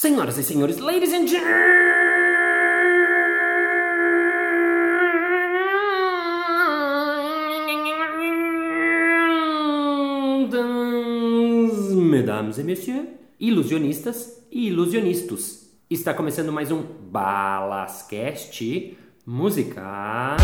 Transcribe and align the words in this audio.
Senhoras 0.00 0.38
e 0.38 0.42
senhores, 0.42 0.78
ladies 0.78 1.12
and 1.12 1.26
gentlemen, 1.26 1.54
mesdames 12.10 12.58
et 12.58 12.64
messieurs, 12.64 13.08
ilusionistas 13.38 14.42
e 14.50 14.68
ilusionistas. 14.68 15.70
Está 15.90 16.14
começando 16.14 16.50
mais 16.50 16.72
um 16.72 16.82
Balascast 16.82 18.96
Música. 19.26 20.38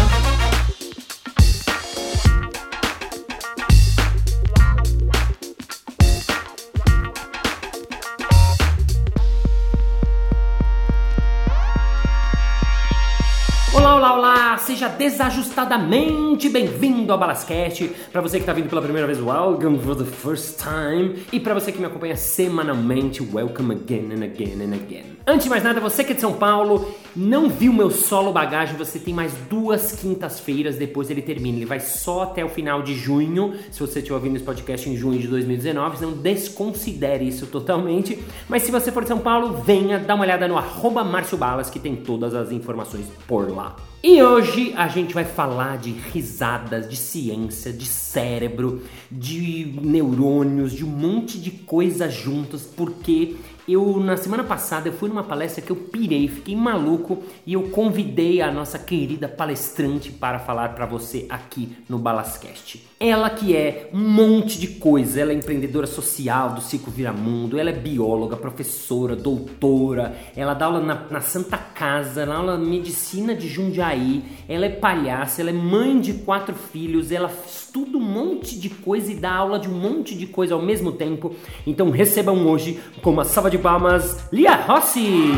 Seja 14.87 14.89
desajustadamente 14.89 16.49
bem-vindo 16.49 17.13
ao 17.13 17.19
Balascast. 17.19 17.91
Para 18.13 18.21
você 18.21 18.37
que 18.37 18.43
está 18.43 18.53
vindo 18.53 18.69
pela 18.69 18.81
primeira 18.81 19.07
vez, 19.07 19.21
welcome 19.21 19.79
for 19.81 19.97
the 19.97 20.05
first 20.05 20.63
time. 20.63 21.25
E 21.33 21.41
para 21.41 21.55
você 21.55 21.73
que 21.73 21.79
me 21.79 21.87
acompanha 21.87 22.17
semanalmente, 22.17 23.21
welcome 23.21 23.75
again 23.75 24.13
and 24.13 24.25
again 24.25 24.63
and 24.63 24.75
again. 24.75 25.17
Antes 25.27 25.45
de 25.45 25.51
mais 25.51 25.65
nada, 25.65 25.81
você 25.81 26.05
que 26.05 26.13
é 26.13 26.15
de 26.15 26.21
São 26.21 26.35
Paulo, 26.35 26.95
não 27.17 27.49
viu 27.49 27.73
meu 27.73 27.91
solo 27.91 28.33
bagagem, 28.33 28.77
você 28.77 28.99
tem 28.99 29.13
mais 29.13 29.33
duas 29.51 29.93
quintas-feiras, 29.93 30.77
depois 30.77 31.11
ele 31.11 31.23
termina. 31.23 31.57
Ele 31.57 31.67
vai 31.67 31.81
só 31.81 32.23
até 32.23 32.45
o 32.45 32.49
final 32.49 32.83
de 32.83 32.95
junho. 32.95 33.55
Se 33.73 33.81
você 33.81 33.99
estiver 33.99 34.15
ouvindo 34.15 34.37
esse 34.37 34.45
podcast 34.45 34.89
em 34.89 34.97
junho 34.97 35.19
de 35.19 35.27
2019, 35.27 36.01
não 36.01 36.13
desconsidere 36.13 37.27
isso 37.27 37.47
totalmente. 37.47 38.23
Mas 38.49 38.63
se 38.63 38.71
você 38.71 38.93
for 38.93 39.03
de 39.03 39.09
São 39.09 39.19
Paulo, 39.19 39.63
venha 39.65 39.99
dar 39.99 40.15
uma 40.15 40.25
olhada 40.25 40.47
no 40.47 40.57
arroba 40.57 41.03
Márcio 41.03 41.37
Balas, 41.37 41.71
que 41.71 41.81
tem 41.81 41.97
todas 41.97 42.35
as 42.35 42.53
informações 42.53 43.07
por 43.27 43.51
lá. 43.51 43.75
E 44.03 44.23
hoje 44.23 44.73
a 44.77 44.89
gente 44.89 45.15
vai 45.15 45.25
falar 45.25 45.79
de 45.79 45.91
risadas, 45.91 46.89
de 46.89 46.97
ciência, 46.97 47.73
de 47.73 47.87
cérebro, 47.87 48.83
de 49.11 49.75
neurônios, 49.83 50.73
de 50.73 50.85
um 50.85 50.89
monte 50.89 51.39
de 51.41 51.51
coisas 51.51 52.15
juntas, 52.15 52.63
porque 52.63 53.37
eu 53.69 53.99
na 53.99 54.17
semana 54.17 54.45
passada 54.45 54.89
eu 54.89 54.93
fui 54.93 55.09
numa 55.09 55.25
palestra 55.25 55.61
que 55.61 55.71
eu 55.71 55.77
pirei, 55.77 56.29
fiquei 56.29 56.55
maluco 56.55 57.23
e 57.45 57.55
eu 57.55 57.65
convidei 57.71 58.41
a 58.41 58.51
nossa 58.51 58.79
querida 58.79 59.29
palestrante 59.29 60.11
para 60.11 60.39
falar 60.39 60.75
para 60.75 60.87
você 60.87 61.27
aqui 61.29 61.77
no 61.89 61.99
Balascast. 61.99 62.85
Ela 62.99 63.29
que 63.29 63.55
é 63.55 63.91
um 63.93 64.09
monte 64.09 64.59
de 64.59 64.69
coisa, 64.69 65.21
ela 65.21 65.33
é 65.33 65.35
empreendedora 65.35 65.87
social 65.87 66.55
do 66.55 66.63
Ciclo 66.63 66.91
Viramundo, 66.91 67.59
ela 67.59 67.71
é 67.71 67.73
bióloga, 67.73 68.37
professora, 68.37 69.15
doutora, 69.15 70.17
ela 70.35 70.55
dá 70.55 70.67
aula 70.67 70.81
na, 70.81 71.07
na 71.11 71.21
Santa 71.21 71.59
Casa, 71.59 72.25
dá 72.25 72.35
aula 72.35 72.57
de 72.57 72.65
medicina 72.65 73.35
de 73.35 73.49
Jundiaí, 73.49 74.25
ela 74.49 74.65
é 74.65 74.71
palhaça, 74.71 75.43
ela 75.43 75.51
é 75.51 75.53
mãe 75.53 76.01
de 76.01 76.15
quatro 76.15 76.55
filhos, 76.55 77.13
ela 77.13 77.31
estuda 77.47 77.99
um 77.99 78.01
monte 78.01 78.59
de 78.59 78.71
coisa 78.71 79.13
e 79.13 79.17
dá 79.17 79.35
aula 79.35 79.59
de 79.59 79.69
um 79.69 79.79
monte 79.79 80.15
de 80.15 80.27
coisa 80.27 80.55
ao 80.55 80.63
mesmo 80.63 80.93
tempo. 80.93 81.35
Então 81.67 81.91
recebam 81.91 82.47
hoje 82.47 82.81
com 83.03 83.11
uma 83.11 83.25
salva 83.25 83.51
de 83.51 83.56
palmas, 83.59 84.27
Lia 84.33 84.57
Rossi! 84.57 85.31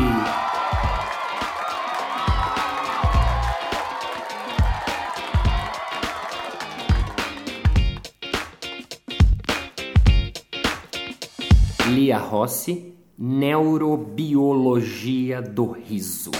Lia 11.87 12.17
Rossi, 12.17 12.95
Neurobiologia 13.17 15.41
do 15.41 15.73
Riso. 15.73 16.31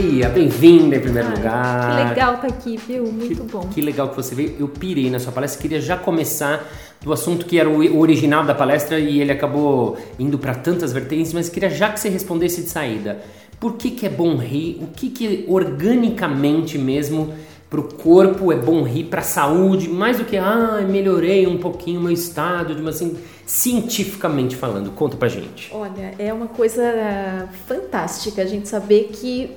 Lia, 0.00 0.28
bem-vinda 0.28 0.94
em 0.94 1.00
primeiro 1.00 1.28
Ai, 1.28 1.34
lugar. 1.34 1.90
Que 1.90 2.08
legal 2.08 2.34
estar 2.34 2.46
aqui, 2.46 2.76
viu? 2.76 3.06
Muito 3.12 3.42
bom. 3.42 3.68
Que 3.68 3.80
legal 3.80 4.08
que 4.08 4.14
você 4.14 4.32
veio. 4.32 4.54
Eu 4.56 4.68
pirei 4.68 5.10
na 5.10 5.18
sua 5.18 5.32
palestra. 5.32 5.60
Queria 5.60 5.80
já 5.80 5.96
começar 5.96 6.64
do 7.02 7.12
assunto 7.12 7.44
que 7.44 7.58
era 7.58 7.68
o 7.68 7.98
original 7.98 8.44
da 8.44 8.54
palestra 8.54 9.00
e 9.00 9.20
ele 9.20 9.32
acabou 9.32 9.98
indo 10.16 10.38
para 10.38 10.54
tantas 10.54 10.92
vertentes, 10.92 11.32
mas 11.32 11.48
queria 11.48 11.68
já 11.68 11.90
que 11.90 11.98
você 11.98 12.08
respondesse 12.08 12.62
de 12.62 12.68
saída. 12.68 13.18
Por 13.58 13.72
que, 13.74 13.90
que 13.90 14.06
é 14.06 14.08
bom 14.08 14.36
rir? 14.36 14.78
O 14.80 14.86
que, 14.86 15.10
que 15.10 15.44
organicamente 15.48 16.78
mesmo 16.78 17.34
para 17.68 17.80
o 17.80 17.94
corpo 17.94 18.52
é 18.52 18.56
bom 18.56 18.82
rir, 18.82 19.04
para 19.04 19.20
a 19.20 19.24
saúde, 19.24 19.88
mais 19.88 20.18
do 20.18 20.24
que, 20.24 20.36
ah, 20.36 20.80
melhorei 20.88 21.46
um 21.46 21.58
pouquinho 21.58 22.00
o 22.00 22.02
meu 22.02 22.12
estado, 22.12 22.74
de 22.74 22.80
uma, 22.80 22.90
assim, 22.90 23.18
cientificamente 23.44 24.56
falando. 24.56 24.90
Conta 24.92 25.16
pra 25.16 25.28
gente. 25.28 25.70
Olha, 25.74 26.14
é 26.18 26.32
uma 26.32 26.46
coisa 26.46 27.48
fantástica 27.66 28.42
a 28.42 28.46
gente 28.46 28.68
saber 28.68 29.10
que, 29.12 29.50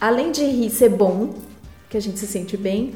além 0.00 0.30
de 0.30 0.44
rir 0.44 0.70
ser 0.70 0.90
bom, 0.90 1.34
que 1.88 1.96
a 1.96 2.00
gente 2.00 2.18
se 2.18 2.26
sente 2.26 2.56
bem, 2.56 2.94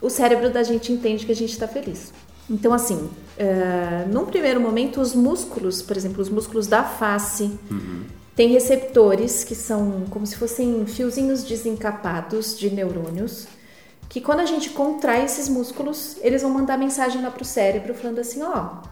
o 0.00 0.10
cérebro 0.10 0.50
da 0.50 0.62
gente 0.62 0.92
entende 0.92 1.24
que 1.24 1.32
a 1.32 1.36
gente 1.36 1.52
está 1.52 1.68
feliz. 1.68 2.12
Então, 2.50 2.74
assim, 2.74 2.96
uh, 2.96 4.08
num 4.12 4.26
primeiro 4.26 4.60
momento, 4.60 5.00
os 5.00 5.14
músculos, 5.14 5.80
por 5.80 5.96
exemplo, 5.96 6.20
os 6.20 6.28
músculos 6.28 6.66
da 6.66 6.82
face, 6.82 7.44
uhum. 7.70 8.04
têm 8.34 8.48
receptores 8.48 9.44
que 9.44 9.54
são 9.54 10.04
como 10.10 10.26
se 10.26 10.36
fossem 10.36 10.84
fiozinhos 10.86 11.44
desencapados 11.44 12.58
de 12.58 12.68
neurônios, 12.70 13.46
que 14.08 14.20
quando 14.20 14.40
a 14.40 14.46
gente 14.46 14.70
contrai 14.70 15.24
esses 15.24 15.48
músculos, 15.48 16.16
eles 16.20 16.42
vão 16.42 16.50
mandar 16.50 16.76
mensagem 16.76 17.22
lá 17.22 17.30
pro 17.30 17.44
cérebro 17.44 17.94
falando 17.94 18.18
assim, 18.18 18.42
ó, 18.42 18.48
oh, 18.50 18.88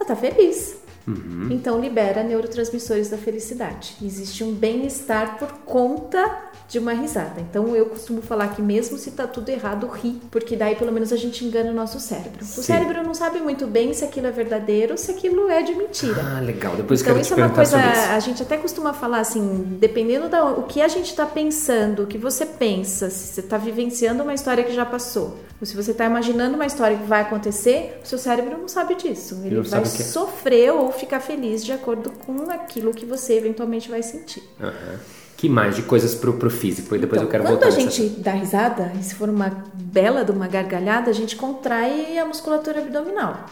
ela 0.00 0.08
tá 0.08 0.16
feliz. 0.16 0.76
Uhum. 1.06 1.48
Então 1.50 1.80
libera 1.80 2.22
neurotransmissores 2.22 3.08
da 3.08 3.16
felicidade. 3.16 3.96
Existe 4.02 4.42
um 4.42 4.52
bem-estar 4.52 5.38
por 5.38 5.48
conta 5.64 6.44
de 6.68 6.78
uma 6.78 6.92
risada. 6.92 7.40
Então 7.40 7.74
eu 7.76 7.86
costumo 7.86 8.22
falar 8.22 8.48
que 8.48 8.62
mesmo 8.62 8.98
se 8.98 9.10
tá 9.10 9.26
tudo 9.26 9.48
errado, 9.48 9.86
ri, 9.86 10.20
porque 10.30 10.56
daí 10.56 10.74
pelo 10.76 10.92
menos 10.92 11.12
a 11.12 11.16
gente 11.16 11.44
engana 11.44 11.70
o 11.70 11.74
nosso 11.74 12.00
cérebro. 12.00 12.44
Sim. 12.44 12.60
O 12.60 12.64
cérebro 12.64 13.02
não 13.02 13.14
sabe 13.14 13.40
muito 13.40 13.66
bem 13.66 13.92
se 13.92 14.04
aquilo 14.04 14.26
é 14.26 14.30
verdadeiro 14.30 14.92
ou 14.92 14.98
se 14.98 15.10
aquilo 15.10 15.48
é 15.48 15.62
de 15.62 15.74
mentira. 15.74 16.22
Ah, 16.36 16.40
legal. 16.40 16.74
Depois 16.76 17.00
então 17.00 17.18
isso 17.18 17.34
é 17.34 17.36
uma 17.36 17.50
coisa, 17.50 17.78
a 17.78 18.18
gente 18.20 18.42
até 18.42 18.56
costuma 18.56 18.92
falar 18.92 19.20
assim, 19.20 19.76
dependendo 19.78 20.28
da 20.28 20.44
o 20.44 20.64
que 20.64 20.80
a 20.80 20.88
gente 20.88 21.10
está 21.10 21.26
pensando, 21.26 22.04
o 22.04 22.06
que 22.06 22.18
você 22.18 22.46
pensa, 22.46 23.10
se 23.10 23.34
você 23.34 23.40
está 23.40 23.58
vivenciando 23.58 24.22
uma 24.22 24.34
história 24.34 24.64
que 24.64 24.72
já 24.72 24.84
passou, 24.84 25.38
ou 25.60 25.66
se 25.66 25.76
você 25.76 25.92
está 25.92 26.04
imaginando 26.04 26.54
uma 26.54 26.66
história 26.66 26.96
que 26.96 27.04
vai 27.04 27.22
acontecer, 27.22 28.00
o 28.02 28.06
seu 28.06 28.18
cérebro 28.18 28.58
não 28.58 28.68
sabe 28.68 28.94
disso. 28.94 29.40
Ele 29.44 29.54
Ele 29.54 29.68
vai 29.68 29.82
é. 29.82 29.84
sofrer 29.84 30.72
ou 30.72 30.90
ficar 30.94 31.20
feliz 31.20 31.64
de 31.64 31.72
acordo 31.72 32.10
com 32.26 32.50
aquilo 32.50 32.92
que 32.94 33.04
você 33.04 33.34
eventualmente 33.34 33.88
vai 33.90 34.02
sentir. 34.02 34.42
Aham. 34.60 34.98
Que 35.36 35.48
mais 35.48 35.74
de 35.76 35.82
coisas 35.82 36.14
pro, 36.14 36.34
pro 36.34 36.48
físico? 36.48 36.94
E 36.94 36.98
depois 36.98 37.20
Então, 37.20 37.26
eu 37.26 37.30
quero 37.30 37.42
quando 37.44 37.60
voltar 37.60 37.66
a 37.66 37.70
nessa- 37.70 37.80
gente 37.80 38.20
dá 38.20 38.30
risada, 38.32 38.92
e 38.98 39.02
se 39.02 39.14
for 39.16 39.28
uma 39.28 39.64
bela 39.74 40.24
de 40.24 40.30
uma 40.30 40.46
gargalhada, 40.46 41.10
a 41.10 41.12
gente 41.12 41.36
contrai 41.36 42.16
a 42.18 42.24
musculatura 42.24 42.80
abdominal. 42.80 43.44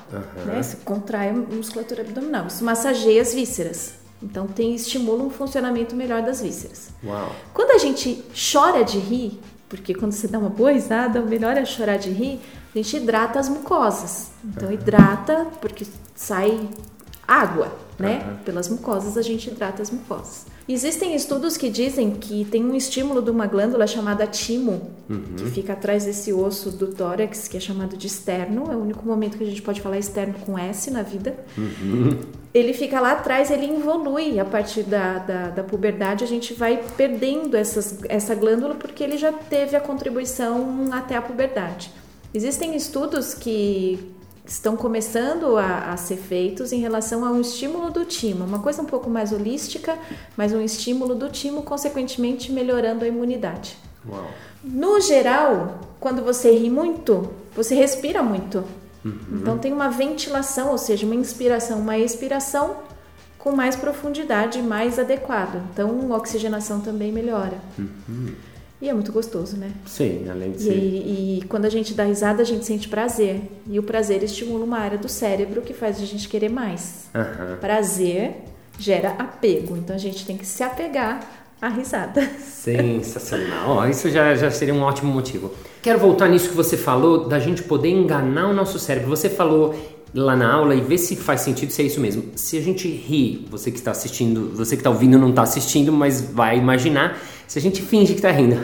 Né? 0.46 0.62
Se 0.62 0.76
contrai 0.76 1.30
a 1.30 1.32
musculatura 1.34 2.02
abdominal. 2.02 2.46
Isso 2.46 2.64
massageia 2.64 3.20
as 3.20 3.34
vísceras. 3.34 3.94
Então 4.22 4.46
tem 4.46 4.74
estimula 4.74 5.24
um 5.24 5.28
funcionamento 5.30 5.94
melhor 5.96 6.22
das 6.22 6.40
vísceras. 6.40 6.90
Uau. 7.04 7.32
Quando 7.52 7.72
a 7.72 7.78
gente 7.78 8.24
chora 8.52 8.84
de 8.84 8.98
rir, 8.98 9.40
porque 9.68 9.92
quando 9.92 10.12
você 10.12 10.28
dá 10.28 10.38
uma 10.38 10.48
boa 10.50 10.70
risada, 10.70 11.20
o 11.20 11.26
melhor 11.26 11.56
é 11.58 11.64
chorar 11.64 11.96
de 11.98 12.10
rir, 12.10 12.40
a 12.72 12.78
gente 12.78 12.96
hidrata 12.96 13.40
as 13.40 13.48
mucosas. 13.48 14.28
Então 14.44 14.70
hidrata 14.72 15.46
porque 15.60 15.84
sai 16.14 16.60
água, 17.32 17.72
né? 17.98 18.22
Aham. 18.24 18.36
Pelas 18.44 18.68
mucosas 18.68 19.16
a 19.16 19.22
gente 19.22 19.48
hidrata 19.48 19.82
as 19.82 19.90
mucosas. 19.90 20.46
Existem 20.68 21.14
estudos 21.14 21.56
que 21.56 21.68
dizem 21.68 22.10
que 22.12 22.44
tem 22.44 22.64
um 22.64 22.74
estímulo 22.74 23.20
de 23.20 23.30
uma 23.30 23.46
glândula 23.46 23.86
chamada 23.86 24.26
timo, 24.26 24.90
que 25.36 25.50
fica 25.50 25.72
atrás 25.72 26.04
desse 26.04 26.32
osso 26.32 26.70
do 26.70 26.88
tórax, 26.88 27.48
que 27.48 27.56
é 27.56 27.60
chamado 27.60 27.96
de 27.96 28.06
externo. 28.06 28.70
É 28.70 28.76
o 28.76 28.80
único 28.80 29.04
momento 29.04 29.36
que 29.36 29.44
a 29.44 29.46
gente 29.46 29.62
pode 29.62 29.80
falar 29.80 29.98
externo 29.98 30.34
com 30.46 30.58
S 30.58 30.90
na 30.90 31.02
vida. 31.02 31.36
Ele 32.54 32.72
fica 32.74 33.00
lá 33.00 33.12
atrás, 33.12 33.50
ele 33.50 33.66
evolui 33.66 34.38
a 34.38 34.44
partir 34.44 34.82
da, 34.82 35.18
da, 35.18 35.48
da 35.48 35.62
puberdade, 35.62 36.22
a 36.22 36.26
gente 36.26 36.52
vai 36.52 36.82
perdendo 36.96 37.56
essas, 37.56 37.98
essa 38.08 38.34
glândula 38.34 38.74
porque 38.74 39.02
ele 39.02 39.16
já 39.16 39.32
teve 39.32 39.74
a 39.74 39.80
contribuição 39.80 40.88
até 40.92 41.16
a 41.16 41.22
puberdade. 41.22 41.90
Existem 42.34 42.74
estudos 42.76 43.34
que 43.34 44.12
estão 44.44 44.76
começando 44.76 45.56
a, 45.56 45.92
a 45.92 45.96
ser 45.96 46.16
feitos 46.16 46.72
em 46.72 46.80
relação 46.80 47.24
a 47.24 47.30
um 47.30 47.40
estímulo 47.40 47.90
do 47.90 48.04
timo, 48.04 48.44
uma 48.44 48.58
coisa 48.58 48.82
um 48.82 48.86
pouco 48.86 49.08
mais 49.08 49.32
holística, 49.32 49.96
mas 50.36 50.52
um 50.52 50.60
estímulo 50.60 51.14
do 51.14 51.28
timo, 51.28 51.62
consequentemente 51.62 52.50
melhorando 52.50 53.04
a 53.04 53.08
imunidade. 53.08 53.76
Uau. 54.08 54.28
No 54.64 55.00
geral, 55.00 55.80
quando 56.00 56.22
você 56.22 56.50
ri 56.56 56.68
muito, 56.68 57.30
você 57.54 57.74
respira 57.74 58.22
muito. 58.22 58.64
Então 59.40 59.58
tem 59.58 59.72
uma 59.72 59.88
ventilação, 59.88 60.70
ou 60.70 60.78
seja, 60.78 61.04
uma 61.04 61.14
inspiração, 61.14 61.80
uma 61.80 61.98
expiração 61.98 62.76
com 63.36 63.50
mais 63.50 63.74
profundidade, 63.74 64.62
mais 64.62 64.98
adequado. 64.98 65.60
Então 65.72 66.12
a 66.12 66.16
oxigenação 66.16 66.80
também 66.80 67.10
melhora. 67.10 67.58
E 68.82 68.88
é 68.88 68.92
muito 68.92 69.12
gostoso, 69.12 69.56
né? 69.56 69.70
Sim, 69.86 70.24
além 70.28 70.50
de 70.50 70.56
E, 70.56 70.60
ser. 70.60 70.72
e- 70.74 71.44
quando 71.48 71.66
a 71.66 71.70
gente 71.70 71.94
dá 71.94 72.02
risada, 72.02 72.42
a 72.42 72.44
gente 72.44 72.66
sente 72.66 72.88
prazer. 72.88 73.40
E 73.70 73.78
o 73.78 73.82
prazer 73.84 74.24
estimula 74.24 74.64
uma 74.64 74.78
área 74.78 74.98
do 74.98 75.08
cérebro 75.08 75.62
que 75.62 75.72
faz 75.72 76.02
a 76.02 76.04
gente 76.04 76.28
querer 76.28 76.48
mais. 76.50 77.04
Aham. 77.14 77.58
Prazer 77.60 78.32
gera 78.80 79.10
apego, 79.10 79.76
então 79.76 79.94
a 79.94 79.98
gente 80.00 80.26
tem 80.26 80.36
que 80.36 80.44
se 80.44 80.64
apegar 80.64 81.20
à 81.60 81.68
risada. 81.68 82.28
Sensacional. 82.42 83.68
Ó, 83.70 83.86
isso 83.86 84.10
já, 84.10 84.34
já 84.34 84.50
seria 84.50 84.74
um 84.74 84.82
ótimo 84.82 85.12
motivo. 85.12 85.52
Quero 85.80 86.00
voltar 86.00 86.28
nisso 86.28 86.48
que 86.48 86.54
você 86.56 86.76
falou, 86.76 87.28
da 87.28 87.38
gente 87.38 87.62
poder 87.62 87.88
enganar 87.90 88.48
o 88.48 88.52
nosso 88.52 88.78
cérebro. 88.80 89.08
Você 89.10 89.28
falou 89.28 89.74
lá 90.14 90.36
na 90.36 90.52
aula 90.52 90.74
e 90.74 90.80
ver 90.80 90.98
se 90.98 91.16
faz 91.16 91.40
sentido 91.42 91.70
se 91.70 91.82
é 91.82 91.84
isso 91.86 92.00
mesmo. 92.00 92.24
Se 92.34 92.58
a 92.58 92.60
gente 92.60 92.88
ri, 92.88 93.46
você 93.50 93.70
que 93.70 93.78
está 93.78 93.92
assistindo, 93.92 94.50
você 94.56 94.74
que 94.76 94.80
está 94.80 94.90
ouvindo 94.90 95.18
não 95.18 95.30
está 95.30 95.42
assistindo, 95.42 95.92
mas 95.92 96.20
vai 96.20 96.58
imaginar, 96.58 97.18
se 97.52 97.58
a 97.58 97.60
gente 97.60 97.82
finge 97.82 98.14
que 98.14 98.18
está 98.18 98.30
rindo. 98.30 98.56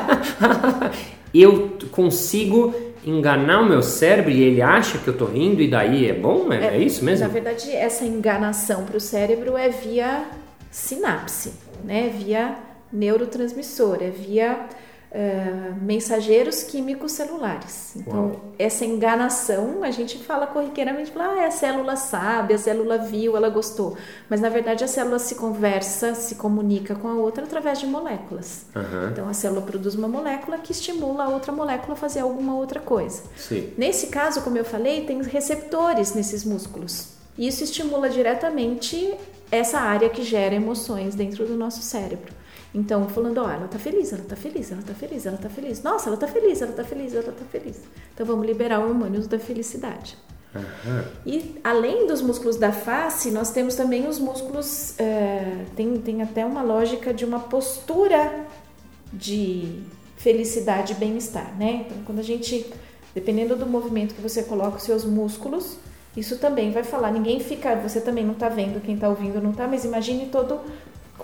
eu 1.34 1.76
consigo 1.90 2.74
enganar 3.04 3.60
o 3.60 3.68
meu 3.68 3.82
cérebro 3.82 4.30
e 4.30 4.40
ele 4.42 4.62
acha 4.62 4.96
que 4.96 5.06
eu 5.06 5.14
tô 5.14 5.26
rindo 5.26 5.60
e 5.60 5.68
daí 5.68 6.08
é 6.08 6.14
bom? 6.14 6.50
É, 6.50 6.76
é 6.76 6.78
isso 6.78 7.04
mesmo? 7.04 7.26
Na 7.26 7.30
verdade, 7.30 7.70
essa 7.70 8.06
enganação 8.06 8.86
para 8.86 8.96
o 8.96 9.00
cérebro 9.00 9.54
é 9.54 9.68
via 9.68 10.24
sinapse, 10.70 11.52
né? 11.84 12.08
Via 12.08 12.56
neurotransmissor, 12.90 13.98
é 14.00 14.08
via 14.08 14.60
mensageiros 15.80 16.62
químicos 16.62 17.12
celulares. 17.12 17.96
Então, 17.96 18.26
Uau. 18.26 18.40
essa 18.58 18.84
enganação, 18.84 19.82
a 19.82 19.90
gente 19.90 20.18
fala 20.18 20.46
corriqueiramente, 20.46 21.10
fala, 21.10 21.42
ah, 21.42 21.46
a 21.46 21.50
célula 21.50 21.96
sabe, 21.96 22.54
a 22.54 22.58
célula 22.58 22.98
viu, 22.98 23.36
ela 23.36 23.48
gostou. 23.48 23.96
Mas, 24.28 24.40
na 24.40 24.48
verdade, 24.48 24.84
a 24.84 24.88
célula 24.88 25.18
se 25.18 25.34
conversa, 25.34 26.14
se 26.14 26.34
comunica 26.34 26.94
com 26.94 27.08
a 27.08 27.14
outra 27.14 27.44
através 27.44 27.78
de 27.80 27.86
moléculas. 27.86 28.66
Aham, 28.76 29.08
Então, 29.12 29.28
a 29.28 29.32
célula 29.32 29.62
produz 29.62 29.94
uma 29.94 30.08
molécula 30.08 30.58
que 30.58 30.72
estimula 30.72 31.24
a 31.24 31.28
outra 31.28 31.52
molécula 31.52 31.94
a 31.94 31.96
fazer 31.96 32.20
alguma 32.20 32.54
outra 32.54 32.80
coisa. 32.80 33.22
sim. 33.36 33.72
Nesse 33.78 34.08
caso, 34.08 34.42
como 34.42 34.58
eu 34.58 34.64
falei, 34.64 35.04
tem 35.04 35.22
receptores 35.22 36.14
nesses 36.14 36.44
músculos. 36.44 37.08
Isso 37.38 37.62
estimula 37.64 38.08
diretamente 38.10 39.14
essa 39.50 39.78
área 39.78 40.08
que 40.10 40.22
gera 40.22 40.54
emoções 40.54 41.14
dentro 41.14 41.46
do 41.46 41.54
nosso 41.56 41.80
cérebro. 41.82 42.32
Então, 42.74 43.08
falando, 43.08 43.38
ó, 43.38 43.50
ela 43.50 43.66
tá 43.66 43.78
feliz, 43.78 44.12
ela 44.12 44.24
tá 44.24 44.36
feliz, 44.36 44.70
ela 44.70 44.82
tá 44.82 44.94
feliz, 44.94 45.26
ela 45.26 45.38
tá 45.38 45.48
feliz. 45.48 45.82
Nossa, 45.82 46.10
ela 46.10 46.16
tá 46.16 46.26
feliz, 46.26 46.60
ela 46.60 46.72
tá 46.72 46.84
feliz, 46.84 47.14
ela 47.14 47.32
tá 47.32 47.44
feliz. 47.50 47.80
Então, 48.14 48.26
vamos 48.26 48.46
liberar 48.46 48.80
hormônios 48.80 49.26
da 49.26 49.38
felicidade. 49.38 50.16
Aham. 50.54 51.04
E 51.26 51.56
além 51.62 52.06
dos 52.06 52.20
músculos 52.20 52.56
da 52.56 52.72
face, 52.72 53.30
nós 53.30 53.50
temos 53.50 53.74
também 53.74 54.06
os 54.06 54.18
músculos. 54.18 54.98
é, 54.98 55.64
tem, 55.76 55.96
tem 55.98 56.22
até 56.22 56.44
uma 56.44 56.62
lógica 56.62 57.12
de 57.12 57.24
uma 57.24 57.40
postura 57.40 58.46
de 59.12 59.82
felicidade 60.16 60.92
e 60.92 60.96
bem-estar, 60.96 61.56
né? 61.58 61.86
Então, 61.86 61.98
quando 62.04 62.18
a 62.18 62.22
gente, 62.22 62.70
dependendo 63.14 63.56
do 63.56 63.66
movimento 63.66 64.14
que 64.14 64.20
você 64.20 64.42
coloca 64.42 64.76
os 64.76 64.82
seus 64.82 65.04
músculos, 65.04 65.78
isso 66.16 66.38
também 66.38 66.72
vai 66.72 66.82
falar. 66.82 67.12
Ninguém 67.12 67.40
fica, 67.40 67.76
você 67.76 68.00
também 68.00 68.24
não 68.24 68.34
tá 68.34 68.48
vendo, 68.48 68.82
quem 68.82 68.96
tá 68.96 69.08
ouvindo 69.08 69.40
não 69.40 69.52
tá, 69.52 69.68
mas 69.68 69.84
imagine 69.84 70.26
todo 70.26 70.54
o 70.54 70.60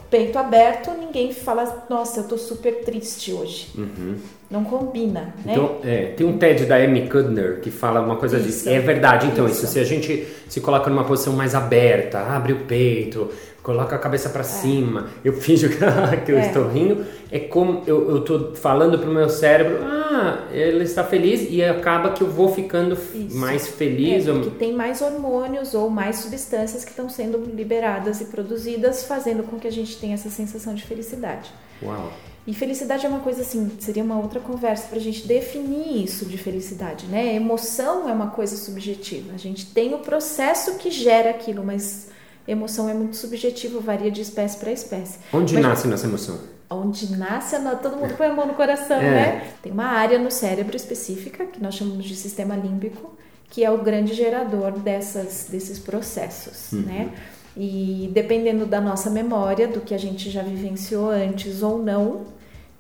peito 0.01 0.39
aberto, 0.39 0.91
ninguém 0.93 1.33
fala, 1.33 1.87
nossa, 1.89 2.21
eu 2.21 2.29
tô 2.29 2.39
super 2.39 2.85
triste 2.85 3.33
hoje. 3.33 3.69
Uhum. 3.77 4.17
Não 4.51 4.65
combina, 4.65 5.35
né? 5.45 5.53
Então, 5.53 5.79
é, 5.83 6.07
tem 6.17 6.27
um 6.27 6.39
TED 6.39 6.67
da 6.67 6.77
Amy 6.77 7.09
Cudner 7.09 7.61
que 7.61 7.71
fala 7.71 8.01
uma 8.01 8.17
coisa 8.17 8.37
Isso. 8.39 8.47
disso. 8.47 8.69
É 8.69 8.79
verdade, 8.79 9.27
então, 9.27 9.47
isso. 9.47 9.65
Isso. 9.65 9.73
Se 9.73 9.81
a 9.81 9.85
gente 9.85 10.27
se 10.49 10.61
coloca 10.61 10.89
numa 10.91 11.05
posição 11.05 11.33
mais 11.33 11.55
aberta, 11.55 12.21
abre 12.21 12.53
o 12.53 12.61
peito, 12.61 13.31
coloca 13.65 13.97
a 13.97 13.99
cabeça 13.99 14.29
para 14.29 14.45
cima, 14.45 15.09
eu 15.25 15.33
finjo 15.41 15.69
que, 15.71 15.77
que 16.25 16.31
eu 16.31 16.39
É. 16.39 16.47
estou 16.47 16.69
rindo, 16.69 17.05
é 17.33 17.41
como 17.41 17.83
eu, 17.87 18.21
tô 18.21 18.55
falando 18.55 18.97
pro 18.99 19.11
meu 19.11 19.29
cérebro, 19.29 19.79
ah, 19.83 20.47
ele 20.53 20.85
está 20.85 21.03
feliz 21.03 21.49
e 21.51 21.65
acaba 21.65 22.11
que 22.13 22.23
eu 22.23 22.29
vou 22.31 22.55
ficando 22.55 22.95
Isso. 22.95 23.37
mais 23.37 23.67
feliz. 23.67 24.29
É, 24.29 24.33
ou- 24.33 24.41
porque 24.41 24.57
tem 24.59 24.73
mais 24.73 25.01
hormônios 25.03 25.75
ou 25.75 25.91
mais 25.91 26.17
substâncias 26.19 26.85
que 26.85 26.91
estão 26.91 27.09
sendo 27.09 27.39
liberadas 27.57 28.21
e 28.21 28.27
produzidas, 28.27 29.03
fazendo 29.05 29.43
com 29.43 29.59
que 29.59 29.67
a 29.67 29.73
gente 29.73 29.97
tenha 29.97 30.15
essa 30.15 30.29
sensação 30.31 30.75
de 30.75 30.85
felicidade. 30.85 31.51
Uau. 31.83 32.13
E 32.47 32.53
felicidade 32.53 33.07
é 33.07 33.09
uma 33.09 33.21
coisa 33.21 33.41
assim, 33.41 33.71
seria 33.81 34.05
uma 34.05 34.19
outra 34.21 34.39
conversa 34.39 34.87
para 34.89 34.99
a 34.99 35.01
gente 35.01 35.27
definir 35.27 36.05
isso 36.05 36.27
de 36.27 36.37
felicidade, 36.37 37.07
né? 37.07 37.35
Emoção 37.35 38.07
é 38.07 38.13
uma 38.13 38.27
coisa 38.29 38.55
subjetiva. 38.57 39.33
A 39.35 39.39
gente 39.39 39.65
tem 39.73 39.95
o 39.95 39.99
processo 40.01 40.75
que 40.77 40.91
gera 40.91 41.31
aquilo, 41.31 41.65
mas 41.65 42.09
emoção 42.47 42.89
é 42.89 42.95
muito 42.95 43.17
subjetivo, 43.17 43.81
varia 43.81 44.11
de 44.11 44.21
espécie 44.21 44.57
para 44.59 44.71
espécie. 44.73 45.19
Onde 45.33 45.55
Mas- 45.55 45.63
nasce 45.65 45.89
nossa 45.89 46.07
emoção? 46.07 46.39
Onde 46.71 47.17
nasce, 47.17 47.55
a 47.57 47.75
todo 47.77 47.97
mundo 47.97 48.15
põe 48.17 48.27
a 48.27 48.33
mão 48.35 48.47
no 48.47 48.55
coração, 48.55 48.97
É. 48.97 49.11
né? 49.11 49.51
Tem 49.63 49.71
uma 49.71 49.85
área 49.87 50.19
no 50.19 50.31
cérebro 50.31 50.75
específica, 50.77 51.45
que 51.47 51.63
nós 51.63 51.75
chamamos 51.75 52.05
de 52.05 52.17
sistema 52.17 52.57
límbico, 52.57 53.15
que 53.51 53.65
é 53.65 53.71
o 53.71 53.79
grande 53.79 54.15
gerador 54.15 54.73
dessas, 54.73 55.47
desses 55.49 55.79
processos, 55.79 56.73
né? 56.73 57.11
E 57.57 58.11
dependendo 58.13 58.67
da 58.67 58.81
nossa 58.81 59.09
memória, 59.11 59.69
do 59.69 59.81
que 59.81 59.95
a 59.95 59.99
gente 59.99 60.31
já 60.31 60.43
vivenciou 60.43 61.11
antes 61.11 61.63
ou 61.63 61.79
não, 61.79 62.23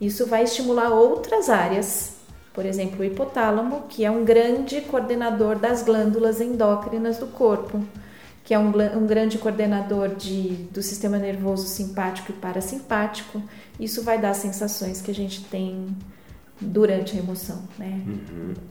isso 0.01 0.27
vai 0.27 0.43
estimular 0.43 0.89
outras 0.91 1.49
áreas. 1.49 2.15
Por 2.53 2.67
exemplo, 2.67 3.01
o 3.01 3.05
hipotálamo, 3.05 3.85
que 3.89 4.05
é 4.05 4.11
um 4.11 4.25
grande 4.25 4.81
coordenador 4.81 5.57
das 5.57 5.83
glândulas 5.83 6.41
endócrinas 6.41 7.19
do 7.19 7.27
corpo 7.29 7.81
que 8.45 8.53
é 8.53 8.59
um, 8.59 8.69
um 8.69 9.07
grande 9.07 9.39
coordenador 9.39 10.15
de, 10.15 10.51
do 10.71 10.83
sistema 10.83 11.17
nervoso 11.19 11.67
simpático 11.67 12.31
e 12.31 12.35
parasimpático. 12.35 13.43
Isso 13.81 14.03
vai 14.03 14.21
dar 14.21 14.35
sensações 14.35 15.01
que 15.01 15.11
a 15.11 15.15
gente 15.15 15.43
tem 15.45 15.89
durante 16.61 17.17
a 17.17 17.19
emoção, 17.19 17.63
né? 17.79 18.01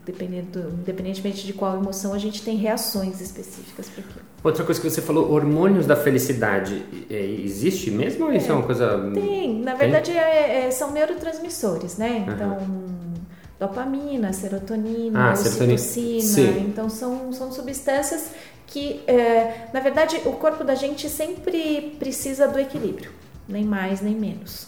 Dependendo, 0.06 0.70
independentemente 0.80 1.44
de 1.44 1.52
qual 1.52 1.76
emoção, 1.76 2.14
a 2.14 2.18
gente 2.18 2.40
tem 2.42 2.56
reações 2.56 3.20
específicas 3.20 3.88
para 3.88 4.02
aquilo. 4.04 4.24
Outra 4.42 4.64
coisa 4.64 4.80
que 4.80 4.88
você 4.88 5.02
falou, 5.02 5.30
hormônios 5.32 5.86
da 5.86 5.96
felicidade, 5.96 6.82
é, 7.10 7.20
existe 7.22 7.90
mesmo 7.90 8.26
ou 8.26 8.32
isso 8.32 8.50
é 8.50 8.54
uma 8.54 8.62
coisa... 8.64 9.10
Tem, 9.12 9.60
na 9.60 9.74
verdade, 9.74 10.12
é- 10.12 10.66
é- 10.66 10.70
são 10.70 10.92
neurotransmissores, 10.92 11.96
né? 11.98 12.24
Então, 12.26 12.58
dopamina, 13.60 14.32
serotonina, 14.32 15.30
Ah, 15.30 15.36
serotonina. 15.36 15.74
ocitocina. 15.74 16.20
Sim. 16.22 16.66
Então, 16.68 16.88
são, 16.88 17.32
são 17.32 17.52
substâncias 17.52 18.30
que, 18.74 19.00
é, 19.06 19.68
na 19.72 19.78
verdade, 19.78 20.20
o 20.26 20.32
corpo 20.32 20.64
da 20.64 20.74
gente 20.74 21.08
sempre 21.08 21.94
precisa 21.96 22.48
do 22.48 22.58
equilíbrio, 22.58 23.12
nem 23.48 23.64
mais 23.64 24.00
nem 24.00 24.16
menos. 24.16 24.66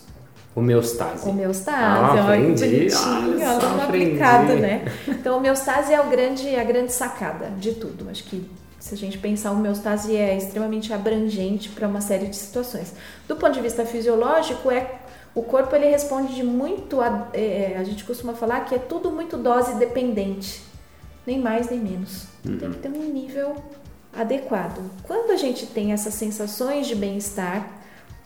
Homeostase. 0.55 1.29
Homeostase, 1.29 1.76
Ah, 1.76 2.14
ó, 2.17 2.32
aprendi. 2.32 2.64
bonitinho, 2.64 3.49
aluno 3.49 3.82
aprendi. 3.82 4.06
aplicado, 4.12 4.55
né? 4.55 4.85
Então, 5.08 5.37
homeostase 5.38 5.93
é 5.93 6.00
o 6.00 6.05
grande, 6.08 6.54
a 6.54 6.62
grande 6.62 6.92
sacada 6.92 7.50
de 7.59 7.73
tudo. 7.73 8.09
Acho 8.09 8.23
que 8.25 8.49
se 8.78 8.95
a 8.95 8.97
gente 8.97 9.19
pensar, 9.19 9.49
a 9.49 9.52
homeostase 9.52 10.16
é 10.16 10.37
extremamente 10.37 10.92
abrangente 10.95 11.69
para 11.71 11.88
uma 11.88 12.00
série 12.00 12.26
de 12.28 12.37
situações. 12.37 12.95
Do 13.26 13.35
ponto 13.35 13.52
de 13.54 13.61
vista 13.61 13.85
fisiológico, 13.85 14.71
é 14.71 14.95
o 15.35 15.42
corpo 15.42 15.75
ele 15.75 15.87
responde 15.90 16.33
de 16.35 16.45
muito, 16.45 17.00
a, 17.02 17.28
é, 17.35 17.76
a 17.78 17.83
gente 17.85 18.04
costuma 18.04 18.33
falar 18.35 18.61
que 18.61 18.75
é 18.75 18.78
tudo 18.78 19.11
muito 19.11 19.37
dose 19.37 19.75
dependente, 19.75 20.62
nem 21.26 21.38
mais 21.40 21.69
nem 21.69 21.80
menos. 21.80 22.28
Tem 22.42 22.71
que 22.71 22.78
ter 22.78 22.88
um 22.88 23.12
nível 23.12 23.57
adequado. 24.16 24.80
Quando 25.02 25.30
a 25.30 25.37
gente 25.37 25.66
tem 25.66 25.92
essas 25.92 26.14
sensações 26.14 26.87
de 26.87 26.94
bem-estar, 26.94 27.68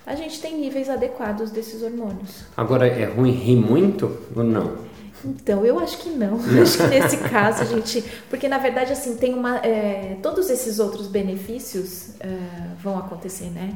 a 0.06 0.14
gente 0.14 0.40
tem 0.40 0.59
níveis 0.59 0.88
adequados 0.88 1.50
desses 1.50 1.82
hormônios. 1.82 2.44
Agora, 2.56 2.87
é 2.87 3.04
ruim 3.04 3.32
rir 3.32 3.56
muito 3.56 4.18
ou 4.35 4.42
não? 4.42 4.90
Então, 5.25 5.64
eu 5.64 5.78
acho 5.78 5.99
que 5.99 6.09
não. 6.09 6.40
Acho 6.62 6.78
que 6.78 6.87
nesse 6.87 7.18
caso 7.18 7.62
a 7.62 7.66
gente. 7.66 8.02
Porque 8.30 8.49
na 8.49 8.59
verdade, 8.59 8.92
assim, 8.92 9.16
tem 9.16 9.35
uma. 9.35 9.59
é, 9.59 10.16
todos 10.23 10.49
esses 10.49 10.78
outros 10.78 11.06
benefícios 11.06 12.11
é, 12.20 12.38
vão 12.82 12.99
acontecer, 12.99 13.50
né? 13.50 13.75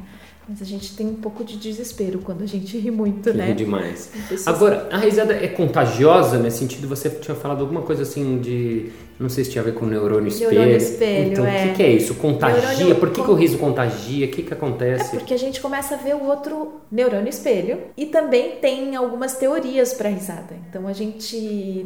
Mas 0.48 0.60
a 0.60 0.64
gente 0.64 0.94
tem 0.94 1.06
um 1.06 1.14
pouco 1.14 1.42
de 1.42 1.56
desespero 1.56 2.18
quando 2.18 2.42
a 2.42 2.46
gente 2.46 2.76
ri 2.78 2.90
muito, 2.90 3.32
né? 3.32 3.52
demais. 3.52 4.10
Tem 4.12 4.22
pessoas- 4.22 4.46
Agora, 4.46 4.88
a 4.92 4.98
risada 4.98 5.32
é 5.34 5.48
contagiosa 5.48 6.38
nesse 6.38 6.58
sentido? 6.58 6.86
Você 6.88 7.08
tinha 7.08 7.34
falado 7.34 7.60
alguma 7.62 7.82
coisa 7.82 8.02
assim 8.02 8.38
de. 8.40 8.90
Não 9.18 9.28
sei 9.28 9.44
se 9.44 9.50
tinha 9.52 9.62
a 9.62 9.64
ver 9.64 9.74
com 9.74 9.86
neurônio 9.86 10.26
espelho. 10.28 10.50
Neurônio 10.50 10.76
espelho, 10.76 11.32
então, 11.32 11.44
o 11.44 11.46
é. 11.46 11.68
que, 11.68 11.74
que 11.74 11.82
é 11.82 11.92
isso? 11.92 12.14
Contagia? 12.16 12.60
Neurônio 12.68 12.96
Por 12.96 13.10
que, 13.10 13.22
que 13.22 13.30
o 13.30 13.34
riso 13.34 13.58
contagia? 13.58 14.26
O 14.26 14.30
que, 14.30 14.42
que 14.42 14.52
É 14.52 14.56
acontece? 14.56 15.16
porque 15.16 15.32
a 15.32 15.38
gente 15.38 15.60
começa 15.60 15.94
a 15.94 15.98
ver 15.98 16.14
o 16.16 16.24
outro 16.24 16.80
neurônio 16.90 17.28
espelho 17.28 17.78
e 17.96 18.06
também 18.06 18.56
tem 18.60 18.96
algumas 18.96 19.34
teorias 19.36 19.94
para 19.94 20.08
risada. 20.08 20.54
Então 20.68 20.88
a 20.88 20.92
gente, 20.92 21.36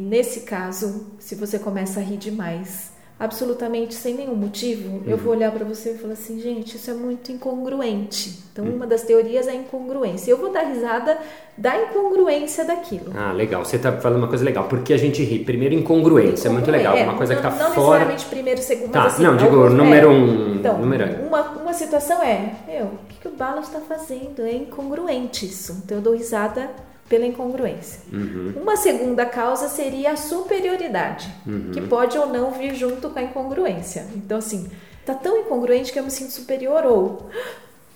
nesse 0.01 0.41
caso, 0.41 1.05
se 1.19 1.35
você 1.35 1.59
começa 1.59 1.99
a 1.99 2.03
rir 2.03 2.17
demais, 2.17 2.91
absolutamente 3.19 3.93
sem 3.95 4.13
nenhum 4.15 4.35
motivo, 4.35 5.01
eu 5.05 5.17
vou 5.17 5.33
olhar 5.33 5.51
para 5.51 5.65
você 5.65 5.91
e 5.91 5.97
falar 5.97 6.13
assim, 6.13 6.39
gente, 6.39 6.77
isso 6.77 6.89
é 6.89 6.93
muito 6.93 7.31
incongruente. 7.31 8.39
Então 8.53 8.63
uma 8.65 8.87
das 8.87 9.01
teorias 9.03 9.47
é 9.47 9.51
a 9.51 9.55
incongruência. 9.55 10.31
Eu 10.31 10.37
vou 10.37 10.51
dar 10.51 10.61
risada 10.63 11.17
da 11.57 11.75
incongruência 11.83 12.63
daquilo. 12.63 13.11
Ah, 13.15 13.33
legal. 13.33 13.65
Você 13.65 13.77
tá 13.77 13.91
falando 13.93 14.19
uma 14.19 14.27
coisa 14.29 14.43
legal. 14.45 14.65
Por 14.69 14.81
que 14.83 14.93
a 14.93 14.97
gente 14.97 15.21
ri? 15.23 15.39
Primeiro, 15.39 15.75
incongruência. 15.75 16.47
É 16.47 16.51
muito 16.51 16.71
legal. 16.71 16.95
É, 16.95 17.03
Uma 17.03 17.15
coisa 17.17 17.35
não, 17.35 17.41
que 17.41 17.47
tá 17.47 17.53
não 17.55 17.71
fora. 17.71 17.75
necessariamente 17.99 18.25
primeiro, 18.25 18.61
segundo, 18.61 18.91
Tá, 18.91 19.05
assim, 19.07 19.21
não, 19.23 19.35
digo 19.35 19.55
alguns- 19.55 19.73
número 19.73 20.07
é. 20.07 20.13
um. 20.13 20.55
Então, 20.55 20.77
número 20.77 21.05
um. 21.05 21.27
uma, 21.27 21.41
uma 21.51 21.73
situação 21.73 22.23
é, 22.23 22.53
meu, 22.67 22.85
o 22.85 22.97
que, 23.09 23.19
que 23.21 23.27
o 23.27 23.31
Bala 23.31 23.59
está 23.61 23.79
fazendo? 23.81 24.41
É 24.43 24.53
incongruente 24.53 25.45
isso. 25.45 25.81
Então 25.83 25.97
eu 25.97 26.01
dou 26.03 26.13
risada 26.15 26.69
pela 27.09 27.25
incongruência. 27.25 28.01
Uhum. 28.13 28.53
Uma 28.61 28.77
segunda 28.77 29.25
causa 29.25 29.67
seria 29.67 30.11
a 30.11 30.15
superioridade, 30.15 31.27
Uhum. 31.45 31.71
que 31.73 31.81
pode 31.81 32.17
ou 32.17 32.27
não 32.27 32.51
vir 32.51 32.75
junto 32.75 33.09
com 33.09 33.17
a 33.19 33.23
incongruência. 33.23 34.05
Então, 34.15 34.37
assim, 34.37 34.69
tá 35.05 35.13
tão 35.15 35.37
incongruente 35.39 35.91
que 35.91 35.99
eu 35.99 36.03
me 36.03 36.11
sinto 36.11 36.31
superior, 36.31 36.85
ou 36.85 37.29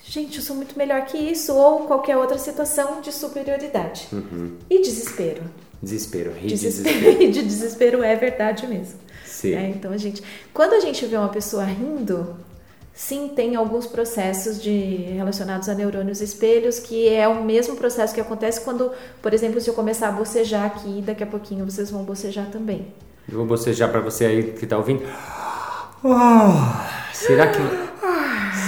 gente, 0.04 0.38
eu 0.40 0.44
sou 0.44 0.56
muito 0.56 0.78
melhor 0.78 1.06
que 1.06 1.18
isso, 1.18 1.54
ou 1.54 1.82
qualquer 1.82 2.18
outra 2.18 2.38
situação 2.38 3.02
de 3.02 3.12
superioridade. 3.12 4.08
Uhum. 4.12 4.58
E 4.70 4.82
desespero. 4.82 5.44
Desespero, 5.82 6.32
de 6.34 6.48
Desespero, 6.48 6.96
desespero. 7.00 7.32
de 7.32 7.42
desespero 7.44 8.04
é 8.04 8.16
verdade 8.16 8.66
mesmo. 8.68 9.00
Sim. 9.26 9.54
É, 9.54 9.68
então 9.70 9.92
a 9.92 9.98
gente, 9.98 10.24
quando 10.54 10.74
a 10.74 10.80
gente 10.80 11.06
vê 11.06 11.18
uma 11.18 11.28
pessoa 11.30 11.66
rindo, 11.66 12.36
sim, 12.94 13.30
tem 13.30 13.56
alguns 13.56 13.88
processos 13.88 14.62
de 14.62 14.74
relacionados 15.16 15.68
a 15.68 15.74
neurônios 15.74 16.22
espelhos 16.22 16.80
que 16.80 17.10
é 17.10 17.28
o 17.28 17.44
mesmo 17.44 17.76
processo 17.76 18.14
que 18.14 18.22
acontece 18.22 18.62
quando, 18.62 18.92
por 19.22 19.34
exemplo, 19.34 19.60
se 19.60 19.70
eu 19.70 19.74
começar 19.74 20.10
a 20.10 20.12
bocejar 20.12 20.66
aqui, 20.66 21.02
daqui 21.02 21.24
a 21.24 21.28
pouquinho 21.28 21.66
vocês 21.66 21.90
vão 21.90 22.04
bocejar 22.04 22.50
também. 22.52 22.94
Eu 23.30 23.38
vou 23.38 23.46
bocejar 23.46 23.90
pra 23.90 24.02
você 24.02 24.26
aí 24.26 24.52
que 24.52 24.68
tá 24.68 24.78
ouvindo. 24.78 25.04
Ah, 26.06 27.08
será 27.14 27.48
que. 27.48 27.93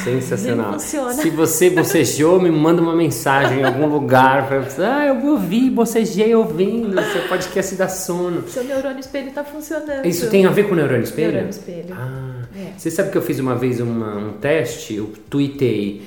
Sensacional. 0.05 0.73
Funciona. 0.73 1.13
Se 1.13 1.29
você 1.29 1.69
bocejou, 1.69 2.39
me 2.39 2.49
manda 2.51 2.81
uma 2.81 2.95
mensagem 2.95 3.59
em 3.59 3.63
algum 3.63 3.87
lugar. 3.87 4.47
Pra... 4.47 4.63
Ah, 4.79 5.07
eu 5.07 5.25
ouvi, 5.31 5.69
bocejei 5.69 6.33
ouvindo. 6.35 6.95
Seu 7.11 7.21
podcast 7.27 7.75
dá 7.75 7.89
sono. 7.89 8.43
Seu 8.47 8.63
neurônio 8.63 8.99
espelho 8.99 9.29
está 9.29 9.43
funcionando. 9.43 10.05
Isso 10.05 10.29
tem 10.29 10.45
a 10.45 10.49
ver 10.51 10.67
com 10.67 10.73
o 10.73 10.75
neurônio 10.77 11.03
espelho? 11.03 11.31
Neurônio 11.31 11.49
espelho. 11.49 11.87
Ah, 11.91 12.45
É. 12.55 12.71
você 12.77 12.89
sabe 12.91 13.11
que 13.11 13.17
eu 13.17 13.21
fiz 13.21 13.39
uma 13.39 13.55
vez 13.55 13.79
uma- 13.81 14.15
um 14.15 14.33
teste, 14.33 14.95
eu 14.95 15.11
tuitei, 15.29 16.03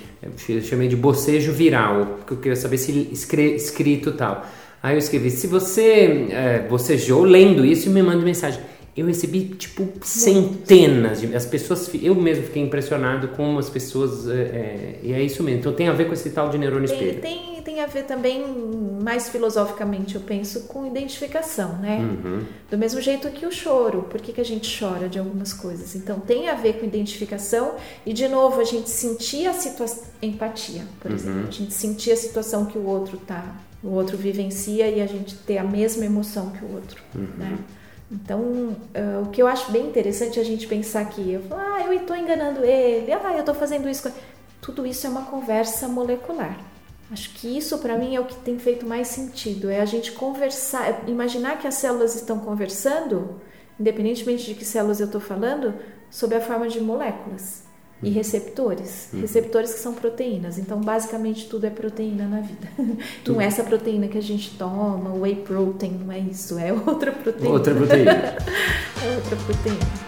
eu 0.48 0.62
chamei 0.62 0.88
de 0.88 0.96
bocejo 0.96 1.52
viral, 1.52 2.16
porque 2.18 2.32
eu 2.32 2.36
queria 2.38 2.56
saber 2.56 2.78
se 2.78 3.08
escrito 3.12 4.12
tal. 4.12 4.46
Aí 4.82 4.94
eu 4.94 4.98
escrevi, 4.98 5.30
se 5.30 5.46
você 5.48 6.28
é, 6.30 6.60
bocejou 6.68 7.22
lendo 7.24 7.64
isso, 7.66 7.90
me 7.90 8.00
manda 8.02 8.22
mensagem. 8.24 8.60
Eu 8.96 9.06
recebi, 9.06 9.44
tipo, 9.44 9.88
centenas 10.02 11.20
de... 11.20 11.34
As 11.34 11.46
pessoas... 11.46 11.88
Eu 11.94 12.14
mesmo 12.14 12.44
fiquei 12.44 12.62
impressionado 12.62 13.28
com 13.28 13.56
as 13.58 13.70
pessoas... 13.70 14.28
é, 14.28 14.32
é, 14.32 15.00
e 15.02 15.12
é 15.12 15.22
isso 15.22 15.42
mesmo. 15.42 15.60
Então 15.60 15.72
tem 15.72 15.88
a 15.88 15.92
ver 15.92 16.06
com 16.06 16.12
esse 16.12 16.30
tal 16.30 16.48
de 16.50 16.58
neurônio 16.58 16.88
Tem, 16.88 16.98
espelho. 16.98 17.20
tem, 17.20 17.62
tem 17.62 17.80
a 17.80 17.86
ver 17.86 18.04
também, 18.04 18.44
mais 19.02 19.28
filosoficamente, 19.28 20.16
eu 20.16 20.20
penso, 20.20 20.62
com 20.62 20.86
identificação, 20.86 21.78
né? 21.78 21.98
Uhum. 21.98 22.42
Do 22.70 22.76
mesmo 22.76 23.00
jeito 23.00 23.30
que 23.30 23.46
o 23.46 23.52
choro. 23.52 24.02
Por 24.02 24.20
que, 24.20 24.32
que 24.32 24.40
a 24.40 24.44
gente 24.44 24.68
chora 24.78 25.08
de 25.08 25.18
algumas 25.18 25.52
coisas? 25.52 25.94
Então, 25.94 26.18
tem 26.18 26.48
a 26.48 26.54
ver 26.54 26.80
com 26.80 26.86
identificação 26.86 27.76
e, 28.04 28.12
de 28.12 28.26
novo, 28.26 28.60
a 28.60 28.64
gente 28.64 28.90
sentir 28.90 29.46
a 29.46 29.52
situação... 29.52 30.04
Empatia, 30.20 30.82
por 30.98 31.12
exemplo. 31.12 31.46
A 31.46 31.50
gente 31.52 31.72
sentir 31.72 32.10
a 32.10 32.16
situação 32.16 32.66
que 32.66 32.76
o 32.76 32.84
outro 32.84 33.16
tá... 33.18 33.56
O 33.80 33.90
outro 33.90 34.16
vivencia 34.16 34.88
e 34.88 35.00
a 35.00 35.06
gente 35.06 35.36
ter 35.36 35.56
a 35.56 35.62
mesma 35.62 36.04
emoção 36.04 36.50
que 36.50 36.64
o 36.64 36.74
outro, 36.74 37.00
né? 37.14 37.56
Então, 38.10 38.76
ah, 38.94 39.22
o 39.22 39.30
que 39.30 39.42
eu 39.42 39.46
acho 39.46 39.70
bem 39.70 39.86
interessante 39.86 40.38
é 40.38 40.42
a 40.42 40.44
gente 40.44 40.66
pensar 40.66 41.04
que 41.06 41.32
eu 41.32 41.42
falo, 41.42 41.60
ah, 41.60 41.82
eu 41.82 41.92
estou 41.92 42.16
enganando 42.16 42.64
ele, 42.64 43.12
ah, 43.12 43.32
eu 43.34 43.40
estou 43.40 43.54
fazendo 43.54 43.88
isso. 43.88 44.02
com-" 44.02 44.14
Tudo 44.60 44.86
isso 44.86 45.06
é 45.06 45.10
uma 45.10 45.26
conversa 45.26 45.86
molecular. 45.88 46.58
Acho 47.10 47.32
que 47.34 47.56
isso 47.56 47.78
para 47.78 47.96
mim 47.96 48.14
é 48.16 48.20
o 48.20 48.24
que 48.24 48.36
tem 48.36 48.58
feito 48.58 48.86
mais 48.86 49.08
sentido, 49.08 49.70
é 49.70 49.80
a 49.80 49.84
gente 49.86 50.12
conversar, 50.12 51.08
imaginar 51.08 51.58
que 51.58 51.66
as 51.66 51.74
células 51.74 52.14
estão 52.14 52.38
conversando, 52.40 53.40
independentemente 53.80 54.44
de 54.44 54.54
que 54.54 54.64
células 54.64 55.00
eu 55.00 55.06
estou 55.06 55.20
falando, 55.20 55.74
sob 56.10 56.34
a 56.34 56.40
forma 56.40 56.68
de 56.68 56.80
moléculas 56.80 57.67
e 58.02 58.10
receptores, 58.10 59.08
receptores 59.12 59.74
que 59.74 59.80
são 59.80 59.92
proteínas. 59.92 60.58
Então, 60.58 60.80
basicamente 60.80 61.48
tudo 61.48 61.66
é 61.66 61.70
proteína 61.70 62.26
na 62.26 62.40
vida. 62.40 62.68
Não 63.26 63.40
é 63.40 63.44
essa 63.44 63.64
proteína 63.64 64.08
que 64.08 64.18
a 64.18 64.22
gente 64.22 64.56
toma, 64.56 65.12
whey 65.14 65.36
protein, 65.36 65.98
não 66.04 66.12
é 66.12 66.18
isso, 66.18 66.58
é 66.58 66.72
outra 66.72 67.12
proteína. 67.12 67.50
Outra 67.50 67.74
proteína. 67.74 68.10
É 68.12 69.14
outra 69.16 69.36
proteína. 69.36 70.07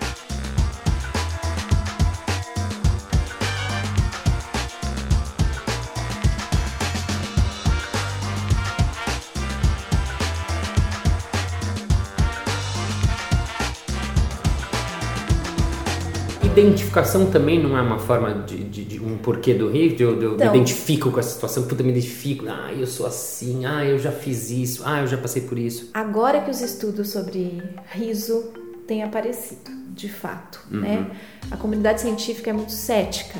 Identificação 16.61 17.31
também 17.31 17.63
não 17.63 17.77
é 17.77 17.81
uma 17.81 17.99
forma 17.99 18.33
de, 18.47 18.57
de- 18.65 18.85
de 18.85 19.01
um 19.01 19.17
porquê 19.19 19.55
do 19.55 19.69
rir, 19.69 19.95
de 19.95 20.03
eu, 20.03 20.17
de 20.19 20.25
eu 20.25 20.31
me 20.31 20.37
Então. 20.37 20.55
identifico 20.55 21.11
com 21.11 21.19
a 21.21 21.23
situação, 21.23 21.65
puta, 21.65 21.83
me 21.83 21.91
identifico, 21.91 22.45
ah, 22.49 22.73
eu 22.73 22.87
sou 22.87 23.07
assim, 23.07 23.65
ah, 23.67 23.85
eu 23.85 23.99
já 23.99 24.13
fiz 24.13 24.51
isso, 24.51 24.83
ah, 24.85 25.01
eu 25.01 25.07
já 25.07 25.17
passei 25.17 25.43
por 25.43 25.59
isso. 25.59 25.91
Agora 25.95 26.41
que 26.41 26.51
os 26.51 26.61
estudos 26.61 27.09
sobre 27.11 27.63
riso 27.93 28.53
têm 28.87 29.03
aparecido, 29.03 29.71
de 29.95 30.09
fato, 30.09 30.61
né? 30.71 31.11
A 31.51 31.57
comunidade 31.57 32.01
científica 32.01 32.51
é 32.51 32.53
muito 32.53 32.73
cética. 32.73 33.39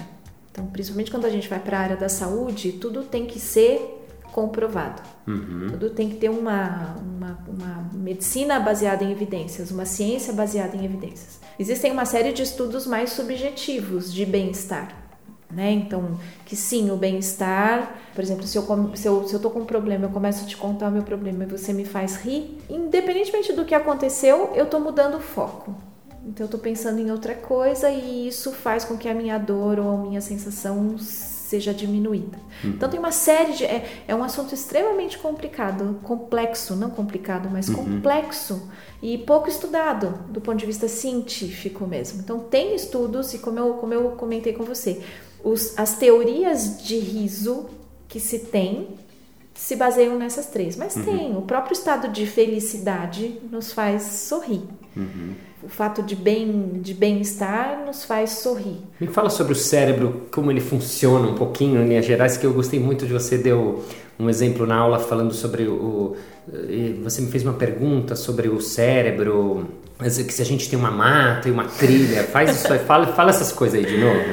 Então, 0.53 0.67
principalmente 0.67 1.11
quando 1.11 1.25
a 1.27 1.31
gente 1.31 1.49
vai 1.49 1.61
para 1.61 1.79
a 1.79 1.81
área 1.81 1.97
da 1.97 2.09
saúde, 2.09 2.73
tudo 2.73 3.03
tem 3.05 3.25
que 3.27 3.39
ser 3.39 4.00
comprovado. 4.33 5.03
Tudo 5.71 5.91
tem 5.91 6.09
que 6.09 6.17
ter 6.17 6.29
uma, 6.29 6.97
uma, 6.97 7.39
uma 7.49 7.91
medicina 7.93 8.59
baseada 8.59 9.05
em 9.05 9.13
evidências, 9.13 9.71
uma 9.71 9.85
ciência 9.85 10.33
baseada 10.33 10.77
em 10.77 10.85
evidências. 10.85 11.41
Existem 11.59 11.93
uma 11.93 12.05
série 12.05 12.33
de 12.33 12.43
estudos 12.43 12.87
mais 12.87 13.11
subjetivos 13.11 14.13
de 14.13 14.25
bem-estar. 14.25 15.01
Né? 15.51 15.73
Então, 15.73 16.17
que 16.47 16.55
sim, 16.55 16.91
o 16.91 16.97
bem-estar, 16.97 17.97
por 18.15 18.23
exemplo, 18.23 18.47
se 18.47 18.57
eu, 18.57 18.65
se, 18.95 19.09
eu, 19.09 19.27
se 19.27 19.35
eu 19.35 19.41
tô 19.41 19.51
com 19.51 19.61
um 19.61 19.65
problema, 19.65 20.05
eu 20.05 20.11
começo 20.11 20.45
a 20.45 20.47
te 20.47 20.57
contar 20.57 20.89
o 20.89 20.93
meu 20.93 21.03
problema 21.03 21.43
e 21.43 21.47
você 21.47 21.73
me 21.73 21.85
faz 21.85 22.17
rir, 22.17 22.57
independentemente 22.69 23.53
do 23.53 23.65
que 23.65 23.75
aconteceu, 23.75 24.53
eu 24.55 24.67
tô 24.67 24.79
mudando 24.79 25.17
o 25.17 25.21
foco. 25.21 25.75
Então, 26.25 26.47
eu 26.47 26.51
tô 26.51 26.59
pensando 26.59 27.01
em 27.01 27.11
outra 27.11 27.35
coisa 27.35 27.91
e 27.91 28.29
isso 28.29 28.53
faz 28.53 28.85
com 28.85 28.97
que 28.97 29.09
a 29.09 29.15
minha 29.15 29.39
dor 29.39 29.81
ou 29.81 29.91
a 29.91 29.97
minha 29.97 30.21
sensação 30.21 30.97
seja 31.51 31.75
diminuída. 31.75 32.39
Então, 32.63 32.89
tem 32.89 32.99
uma 32.99 33.11
série 33.11 33.55
de. 33.55 33.65
É, 33.65 34.05
é 34.07 34.15
um 34.15 34.23
assunto 34.23 34.55
extremamente 34.55 35.19
complicado, 35.19 35.99
complexo, 36.05 36.77
não 36.77 36.91
complicado, 36.91 37.49
mas 37.51 37.69
complexo 37.69 38.71
e 39.03 39.19
pouco 39.19 39.49
estudado 39.49 40.27
do 40.29 40.41
ponto 40.41 40.59
de 40.59 40.67
vista 40.67 40.87
científico 40.87 41.87
mesmo. 41.87 42.21
Então, 42.21 42.39
tem 42.39 42.75
estudos, 42.75 43.35
e 43.35 43.39
como 43.39 43.59
eu, 43.59 43.75
como 43.75 43.93
eu 43.93 44.11
comentei 44.13 44.53
com 44.53 44.63
você, 44.63 45.03
os, 45.43 45.77
as 45.77 45.97
teorias 45.97 46.81
de 46.83 46.99
riso 46.99 47.67
que 48.07 48.21
se 48.21 48.39
tem 48.39 48.89
se 49.55 49.77
baseiam 49.77 50.19
nessas 50.19 50.47
três. 50.47 50.77
Mas 50.77 50.95
tem, 50.95 51.37
o 51.37 51.43
próprio 51.43 51.73
estado 51.73 52.09
de 52.09 52.27
felicidade 52.27 53.41
nos 53.51 53.73
faz 53.73 54.03
sorrir. 54.03 54.63
O 55.63 55.69
fato 55.69 56.03
de 56.03 56.17
bem 56.17 56.81
de 56.81 56.95
bem-estar 56.95 57.85
nos 57.85 58.05
faz 58.05 58.31
sorrir. 58.31 58.79
Me 58.99 59.07
fala 59.07 59.29
sobre 59.29 59.53
o 59.53 59.57
cérebro, 59.57 60.27
como 60.33 60.51
ele 60.51 60.61
funciona 60.61 61.29
um 61.29 61.35
pouquinho, 61.35 61.83
em 61.83 61.89
linhas 61.89 62.07
gerais, 62.07 62.37
que 62.37 62.47
eu 62.47 62.53
gostei 62.53 62.81
muito 62.81 63.07
de 63.07 63.13
você 63.13 63.37
deu 63.37 63.85
um 64.19 64.29
exemplo 64.29 64.67
na 64.67 64.77
aula 64.77 64.99
falando 64.99 65.35
sobre 65.35 65.65
o... 65.65 66.17
Você 67.05 67.21
me 67.21 67.31
fez 67.31 67.45
uma 67.45 67.53
pergunta 67.53 68.17
sobre 68.17 68.49
o 68.49 68.61
cérebro, 68.61 69.69
mas 69.99 70.17
que 70.17 70.33
se 70.33 70.43
a 70.43 70.45
gente 70.45 70.69
tem 70.69 70.79
uma 70.79 70.91
mata 70.91 71.49
e 71.49 71.53
uma 71.53 71.65
trilha, 71.65 72.25
faz 72.25 72.57
isso 72.57 72.73
aí, 72.73 72.79
fala, 72.81 73.07
fala 73.09 73.31
essas 73.31 73.53
coisas 73.53 73.79
aí 73.79 73.87
de 73.87 73.99
novo. 73.99 74.25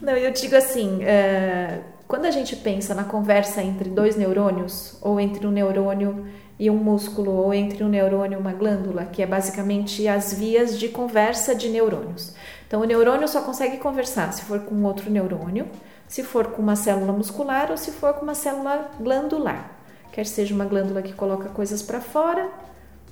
Não, 0.00 0.12
eu 0.12 0.30
digo 0.30 0.54
assim, 0.54 1.02
é, 1.02 1.80
quando 2.08 2.26
a 2.26 2.30
gente 2.30 2.54
pensa 2.54 2.94
na 2.94 3.04
conversa 3.04 3.62
entre 3.62 3.90
dois 3.90 4.16
neurônios, 4.16 4.96
ou 5.00 5.18
entre 5.18 5.46
um 5.46 5.50
neurônio 5.50 6.26
e 6.58 6.70
um 6.70 6.76
músculo, 6.76 7.32
ou 7.32 7.52
entre 7.52 7.82
um 7.82 7.88
neurônio 7.88 8.38
e 8.38 8.40
uma 8.40 8.52
glândula, 8.52 9.06
que 9.06 9.22
é 9.22 9.26
basicamente 9.26 10.06
as 10.06 10.32
vias 10.32 10.78
de 10.78 10.88
conversa 10.88 11.54
de 11.54 11.68
neurônios. 11.68 12.32
Então, 12.66 12.80
o 12.80 12.84
neurônio 12.84 13.26
só 13.26 13.42
consegue 13.42 13.78
conversar 13.78 14.32
se 14.32 14.42
for 14.42 14.60
com 14.60 14.82
outro 14.84 15.10
neurônio, 15.10 15.66
se 16.06 16.22
for 16.22 16.46
com 16.48 16.62
uma 16.62 16.76
célula 16.76 17.12
muscular 17.12 17.70
ou 17.70 17.76
se 17.76 17.90
for 17.90 18.14
com 18.14 18.22
uma 18.22 18.34
célula 18.34 18.88
glandular. 19.00 19.72
Quer 20.12 20.26
seja 20.26 20.54
uma 20.54 20.64
glândula 20.64 21.02
que 21.02 21.12
coloca 21.12 21.48
coisas 21.48 21.82
para 21.82 22.00
fora, 22.00 22.48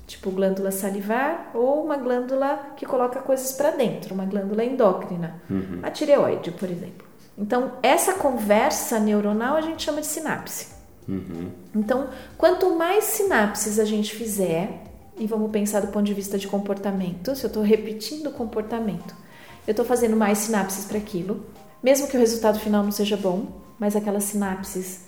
tipo 0.07 0.31
glândula 0.31 0.71
salivar, 0.71 1.51
ou 1.53 1.85
uma 1.85 1.97
glândula 1.97 2.73
que 2.77 2.87
coloca 2.87 3.21
coisas 3.21 3.53
para 3.53 3.73
dentro, 3.73 4.15
uma 4.15 4.25
glândula 4.25 4.65
endócrina, 4.65 5.35
a 5.83 5.91
tireoide, 5.91 6.53
por 6.53 6.71
exemplo. 6.71 7.14
Então, 7.37 7.73
essa 7.83 8.15
conversa 8.15 8.99
neuronal 8.99 9.57
a 9.57 9.61
gente 9.61 9.83
chama 9.83 10.01
de 10.01 10.07
sinapse. 10.07 10.69
Então, 11.75 12.09
quanto 12.39 12.75
mais 12.77 13.05
sinapses 13.05 13.79
a 13.79 13.85
gente 13.85 14.15
fizer, 14.15 14.85
e 15.19 15.27
vamos 15.27 15.51
pensar 15.51 15.81
do 15.81 15.89
ponto 15.89 16.05
de 16.05 16.15
vista 16.15 16.39
de 16.39 16.49
comportamento, 16.49 17.35
se 17.35 17.45
eu 17.45 17.49
estou 17.49 17.63
repetindo 17.63 18.29
o 18.29 18.33
comportamento, 18.33 19.15
eu 19.67 19.73
estou 19.73 19.85
fazendo 19.85 20.17
mais 20.17 20.39
sinapses 20.39 20.85
para 20.85 20.99
aquilo, 20.99 21.45
mesmo 21.83 22.09
que 22.09 22.17
o 22.17 22.21
resultado 22.21 22.59
final 22.59 22.83
não 22.83 22.93
seja 22.93 23.17
bom, 23.17 23.47
mas 23.79 23.97
aquelas 23.97 24.25
sinapses 24.25 25.03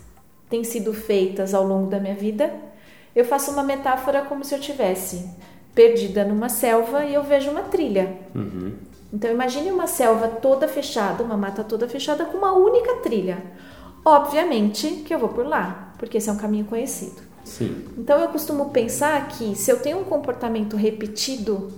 têm 0.50 0.64
sido 0.64 0.92
feitas 0.92 1.54
ao 1.54 1.66
longo 1.66 1.88
da 1.88 1.98
minha 1.98 2.14
vida, 2.14 2.52
eu 3.14 3.24
faço 3.24 3.50
uma 3.50 3.62
metáfora 3.62 4.22
como 4.22 4.44
se 4.44 4.54
eu 4.54 4.60
tivesse 4.60 5.28
perdida 5.74 6.24
numa 6.24 6.48
selva 6.48 7.04
e 7.04 7.14
eu 7.14 7.22
vejo 7.22 7.50
uma 7.50 7.62
trilha. 7.62 8.16
Então 9.12 9.30
imagine 9.30 9.70
uma 9.70 9.86
selva 9.86 10.28
toda 10.28 10.66
fechada, 10.66 11.22
uma 11.22 11.36
mata 11.36 11.62
toda 11.62 11.88
fechada 11.88 12.24
com 12.24 12.38
uma 12.38 12.52
única 12.52 12.96
trilha. 12.96 13.42
Obviamente 14.04 15.02
que 15.06 15.14
eu 15.14 15.18
vou 15.18 15.30
por 15.30 15.46
lá, 15.46 15.94
porque 15.98 16.18
esse 16.18 16.28
é 16.28 16.32
um 16.32 16.36
caminho 16.36 16.64
conhecido. 16.64 17.22
Sim. 17.44 17.84
Então 17.96 18.20
eu 18.20 18.28
costumo 18.28 18.70
pensar 18.70 19.28
que 19.28 19.54
se 19.54 19.70
eu 19.70 19.80
tenho 19.80 20.00
um 20.00 20.04
comportamento 20.04 20.76
repetido, 20.76 21.72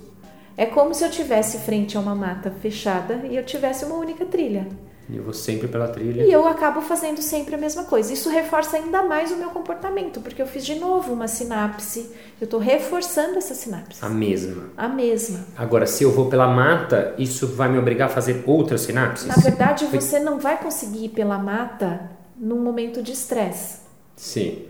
é 0.57 0.65
como 0.65 0.93
se 0.93 1.03
eu 1.03 1.11
tivesse 1.11 1.59
frente 1.59 1.95
a 1.95 1.99
uma 1.99 2.15
mata 2.15 2.51
fechada 2.51 3.25
e 3.29 3.35
eu 3.35 3.45
tivesse 3.45 3.85
uma 3.85 3.95
única 3.95 4.25
trilha. 4.25 4.67
E 5.09 5.17
eu 5.17 5.23
vou 5.23 5.33
sempre 5.33 5.67
pela 5.67 5.87
trilha. 5.87 6.23
E 6.23 6.31
eu 6.31 6.47
acabo 6.47 6.81
fazendo 6.81 7.19
sempre 7.21 7.55
a 7.55 7.57
mesma 7.57 7.83
coisa. 7.85 8.13
Isso 8.13 8.29
reforça 8.29 8.77
ainda 8.77 9.01
mais 9.01 9.31
o 9.31 9.37
meu 9.37 9.49
comportamento, 9.49 10.21
porque 10.21 10.39
eu 10.39 10.45
fiz 10.45 10.63
de 10.63 10.75
novo 10.75 11.11
uma 11.11 11.27
sinapse. 11.27 12.11
Eu 12.39 12.45
estou 12.45 12.59
reforçando 12.59 13.37
essa 13.37 13.55
sinapse. 13.55 14.05
A 14.05 14.09
mesma. 14.09 14.65
A 14.77 14.87
mesma. 14.87 15.45
Agora, 15.57 15.87
se 15.87 16.03
eu 16.03 16.11
vou 16.11 16.29
pela 16.29 16.47
mata, 16.47 17.15
isso 17.17 17.47
vai 17.47 17.69
me 17.69 17.79
obrigar 17.79 18.07
a 18.07 18.11
fazer 18.11 18.43
outras 18.45 18.81
sinapses? 18.81 19.25
Na 19.25 19.35
verdade, 19.35 19.85
você 19.85 20.19
não 20.19 20.37
vai 20.37 20.57
conseguir 20.57 21.05
ir 21.05 21.09
pela 21.09 21.39
mata 21.39 22.11
num 22.37 22.59
momento 22.59 23.01
de 23.01 23.11
estresse. 23.11 23.79
Sim. 24.15 24.65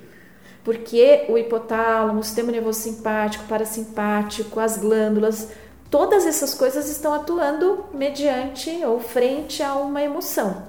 Porque 0.63 1.25
o 1.27 1.37
hipotálamo, 1.37 2.19
o 2.19 2.23
sistema 2.23 2.51
nervoso 2.51 2.79
simpático, 2.79 3.43
parasimpático, 3.45 4.59
as 4.59 4.77
glândulas, 4.77 5.49
todas 5.89 6.25
essas 6.25 6.53
coisas 6.53 6.89
estão 6.89 7.13
atuando 7.13 7.85
mediante 7.93 8.69
ou 8.85 8.99
frente 8.99 9.63
a 9.63 9.75
uma 9.75 10.01
emoção, 10.01 10.63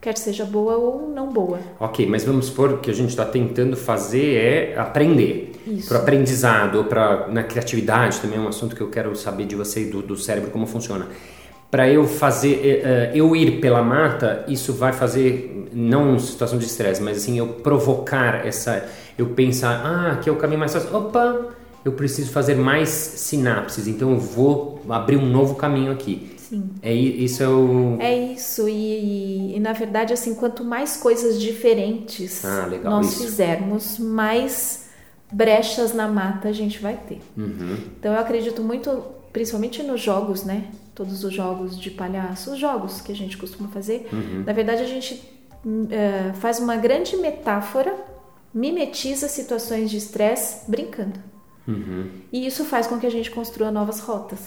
quer 0.00 0.16
seja 0.16 0.44
boa 0.44 0.76
ou 0.76 1.08
não 1.08 1.32
boa. 1.32 1.58
Ok, 1.78 2.06
mas 2.06 2.24
vamos 2.24 2.46
supor 2.46 2.80
que 2.80 2.90
a 2.90 2.94
gente 2.94 3.10
está 3.10 3.24
tentando 3.24 3.76
fazer 3.76 4.34
é 4.36 4.78
aprender. 4.78 5.52
Para 5.88 5.98
aprendizado 5.98 6.84
para 6.84 7.28
na 7.28 7.42
criatividade 7.42 8.20
também 8.20 8.38
é 8.38 8.40
um 8.40 8.48
assunto 8.48 8.76
que 8.76 8.82
eu 8.82 8.90
quero 8.90 9.16
saber 9.16 9.46
de 9.46 9.56
você 9.56 9.82
e 9.82 9.86
do, 9.86 10.02
do 10.02 10.16
cérebro 10.16 10.50
como 10.50 10.66
funciona. 10.66 11.06
Para 11.70 11.88
eu 11.88 12.06
fazer, 12.06 12.84
uh, 12.84 13.16
eu 13.16 13.34
ir 13.34 13.60
pela 13.60 13.82
mata, 13.82 14.44
isso 14.46 14.72
vai 14.72 14.92
fazer 14.92 15.70
não 15.72 16.18
situação 16.18 16.56
de 16.56 16.66
estresse, 16.66 17.02
mas 17.02 17.16
assim 17.16 17.38
eu 17.38 17.48
provocar 17.48 18.46
essa, 18.46 18.86
eu 19.18 19.26
pensar, 19.30 19.82
ah, 19.84 20.12
aqui 20.12 20.28
é 20.28 20.32
o 20.32 20.36
caminho 20.36 20.60
mais 20.60 20.72
fácil. 20.72 20.94
Opa, 20.94 21.48
eu 21.84 21.92
preciso 21.92 22.30
fazer 22.30 22.54
mais 22.54 22.88
sinapses, 22.88 23.86
então 23.86 24.10
eu 24.12 24.18
vou 24.18 24.80
abrir 24.88 25.16
um 25.16 25.26
novo 25.26 25.54
caminho 25.54 25.92
aqui. 25.92 26.34
Sim. 26.38 26.70
É 26.82 26.92
isso 26.92 27.42
é 27.42 27.48
o 27.48 27.96
É 28.00 28.16
isso, 28.32 28.68
e, 28.68 29.56
e, 29.56 29.60
na 29.60 29.72
verdade, 29.72 30.12
assim, 30.12 30.34
quanto 30.34 30.62
mais 30.62 30.96
coisas 30.96 31.40
diferentes 31.40 32.44
Ah, 32.44 32.66
legal, 32.66 32.92
nós 32.92 33.12
isso. 33.12 33.22
fizermos, 33.22 33.98
mais 33.98 34.84
brechas 35.32 35.92
na 35.92 36.06
mata 36.06 36.48
a 36.48 36.52
gente 36.52 36.78
vai 36.78 36.96
ter. 37.08 37.20
Uhum. 37.36 37.76
Então 37.98 38.12
eu 38.12 38.20
acredito 38.20 38.62
muito, 38.62 39.02
principalmente 39.32 39.82
nos 39.82 40.00
jogos, 40.00 40.44
né? 40.44 40.64
Todos 40.94 41.24
os 41.24 41.32
jogos 41.32 41.78
de 41.78 41.90
palhaço, 41.90 42.52
os 42.52 42.58
jogos 42.58 43.00
que 43.00 43.10
a 43.10 43.16
gente 43.16 43.36
costuma 43.36 43.68
fazer. 43.68 44.08
Uhum. 44.12 44.44
Na 44.46 44.52
verdade, 44.52 44.82
a 44.82 44.86
gente 44.86 45.20
eh, 45.90 46.32
faz 46.34 46.60
uma 46.60 46.76
grande 46.76 47.16
metáfora, 47.16 47.92
mimetiza 48.52 49.26
situações 49.28 49.90
de 49.90 49.96
estresse 49.96 50.70
brincando. 50.70 51.18
Uhum. 51.66 52.06
E 52.32 52.46
isso 52.46 52.64
faz 52.64 52.86
com 52.86 52.98
que 52.98 53.06
a 53.06 53.10
gente 53.10 53.30
construa 53.30 53.70
novas 53.70 54.00
rotas. 54.00 54.38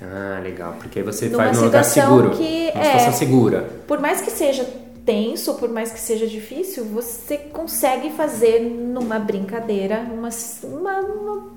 Ah, 0.00 0.40
legal, 0.42 0.74
porque 0.78 0.98
aí 0.98 1.04
você 1.04 1.28
Numa 1.28 1.44
faz 1.44 1.58
num 1.58 1.64
lugar 1.64 1.84
seguro, 1.84 2.30
que 2.30 2.70
uma 2.74 2.80
é- 2.80 2.84
situação 2.84 3.12
segura. 3.12 3.62
Por 3.86 4.00
mais 4.00 4.20
que 4.20 4.30
seja 4.30 4.64
tenso, 5.04 5.54
por 5.54 5.68
mais 5.68 5.90
que 5.92 6.00
seja 6.00 6.26
difícil, 6.26 6.84
você 6.84 7.36
consegue 7.36 8.10
fazer 8.10 8.60
numa 8.60 9.18
brincadeira 9.18 10.00
uma, 10.12 10.28
uma, 10.62 10.98
uma, 11.00 11.52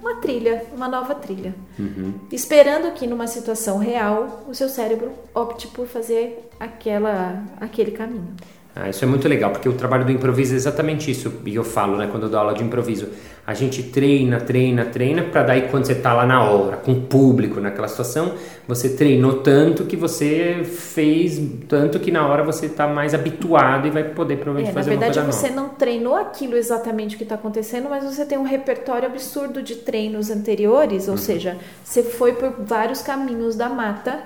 uma 0.00 0.14
trilha, 0.20 0.64
uma 0.74 0.88
nova 0.88 1.14
trilha. 1.14 1.54
Uhum. 1.78 2.14
Esperando 2.32 2.92
que 2.94 3.06
numa 3.06 3.26
situação 3.26 3.78
real 3.78 4.44
o 4.48 4.54
seu 4.54 4.68
cérebro 4.68 5.12
opte 5.34 5.66
por 5.68 5.86
fazer 5.86 6.48
aquela, 6.58 7.42
aquele 7.60 7.90
caminho. 7.90 8.34
Ah, 8.78 8.90
isso 8.90 9.02
é 9.02 9.08
muito 9.08 9.26
legal, 9.26 9.50
porque 9.52 9.70
o 9.70 9.72
trabalho 9.72 10.04
do 10.04 10.12
improviso 10.12 10.52
é 10.52 10.56
exatamente 10.56 11.10
isso. 11.10 11.32
E 11.46 11.54
eu 11.54 11.64
falo, 11.64 11.96
né, 11.96 12.08
quando 12.10 12.24
eu 12.24 12.28
dou 12.28 12.38
aula 12.38 12.52
de 12.52 12.62
improviso. 12.62 13.08
A 13.46 13.54
gente 13.54 13.82
treina, 13.84 14.38
treina, 14.38 14.84
treina, 14.84 15.22
para 15.22 15.44
daí 15.44 15.62
quando 15.70 15.86
você 15.86 15.94
tá 15.94 16.12
lá 16.12 16.26
na 16.26 16.42
hora, 16.42 16.76
com 16.76 16.92
o 16.92 17.00
público, 17.02 17.58
naquela 17.58 17.88
situação, 17.88 18.34
você 18.68 18.90
treinou 18.90 19.34
tanto 19.40 19.84
que 19.84 19.96
você 19.96 20.62
fez, 20.64 21.40
tanto 21.68 21.98
que 22.00 22.10
na 22.10 22.26
hora 22.26 22.42
você 22.42 22.68
tá 22.68 22.86
mais 22.86 23.14
habituado 23.14 23.86
e 23.86 23.90
vai 23.90 24.04
poder 24.04 24.36
provavelmente 24.36 24.72
É, 24.72 24.74
na 24.74 24.80
fazer 24.80 24.90
verdade, 24.90 25.18
uma 25.20 25.24
coisa 25.26 25.38
você 25.38 25.48
nova. 25.54 25.62
não 25.62 25.68
treinou 25.76 26.16
aquilo 26.16 26.56
exatamente 26.56 27.16
que 27.16 27.22
está 27.22 27.36
acontecendo, 27.36 27.88
mas 27.88 28.04
você 28.04 28.26
tem 28.26 28.36
um 28.36 28.42
repertório 28.42 29.06
absurdo 29.08 29.62
de 29.62 29.76
treinos 29.76 30.28
anteriores, 30.28 31.06
ou 31.06 31.12
Uhum. 31.12 31.16
seja, 31.18 31.56
você 31.82 32.02
foi 32.02 32.32
por 32.34 32.52
vários 32.66 33.00
caminhos 33.00 33.56
da 33.56 33.68
mata 33.70 34.18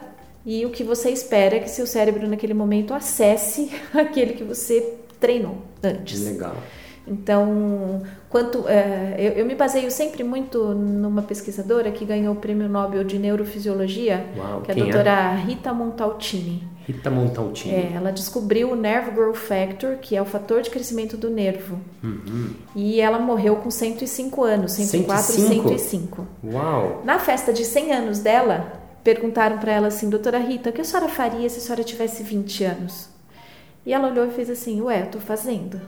e 0.44 0.64
o 0.64 0.70
que 0.70 0.83
você 0.83 1.11
espera 1.11 1.57
é 1.57 1.61
que 1.61 1.70
seu 1.70 1.87
cérebro 1.87 2.26
naquele 2.26 2.55
momento 2.55 2.94
acesse 2.94 3.70
aquele 3.92 4.33
que 4.33 4.44
você 4.44 4.94
treinou 5.18 5.59
antes. 5.83 6.24
Legal. 6.24 6.57
Então, 7.07 8.03
quanto 8.29 8.68
é, 8.68 9.16
eu, 9.18 9.33
eu 9.33 9.46
me 9.46 9.55
baseio 9.55 9.90
sempre 9.90 10.22
muito 10.22 10.74
numa 10.74 11.22
pesquisadora 11.22 11.90
que 11.90 12.05
ganhou 12.05 12.35
o 12.35 12.37
Prêmio 12.37 12.68
Nobel 12.68 13.03
de 13.03 13.18
Neurofisiologia, 13.18 14.26
Uau, 14.37 14.61
que 14.61 14.70
é 14.70 14.74
a 14.74 14.79
é? 14.79 14.81
doutora 14.81 15.35
Rita 15.35 15.72
Montaltini. 15.72 16.62
Rita 16.87 17.11
Montaltini. 17.11 17.74
É, 17.74 17.92
ela 17.94 18.12
descobriu 18.12 18.72
o 18.72 18.76
Nerve 18.76 19.11
Growth 19.11 19.37
Factor, 19.37 19.96
que 19.96 20.14
é 20.14 20.22
o 20.22 20.24
fator 20.24 20.62
de 20.62 20.70
crescimento 20.70 21.16
do 21.16 21.31
nervo. 21.31 21.81
Uhum. 22.03 22.50
E 22.76 23.00
ela 23.00 23.18
morreu 23.18 23.57
com 23.57 23.70
105 23.70 24.44
anos, 24.44 24.72
104 24.72 25.24
105? 25.24 25.68
105. 25.68 26.26
Uau! 26.44 27.03
Na 27.05 27.18
festa 27.18 27.53
de 27.53 27.64
100 27.64 27.92
anos 27.92 28.18
dela, 28.20 28.80
perguntaram 29.03 29.59
para 29.59 29.73
ela 29.73 29.89
assim, 29.89 30.09
doutora 30.09 30.39
Rita, 30.39 30.71
o 30.71 30.73
que 30.73 30.81
a 30.81 30.85
senhora 30.85 31.09
faria 31.09 31.49
se 31.49 31.59
a 31.59 31.61
senhora 31.61 31.85
tivesse 31.85 32.23
20 32.23 32.65
anos? 32.65 33.09
E 33.85 33.93
ela 33.93 34.09
olhou 34.09 34.27
e 34.27 34.31
fez 34.31 34.51
assim, 34.51 34.81
ué, 34.83 35.03
eu 35.03 35.07
tô 35.07 35.19
fazendo. 35.19 35.81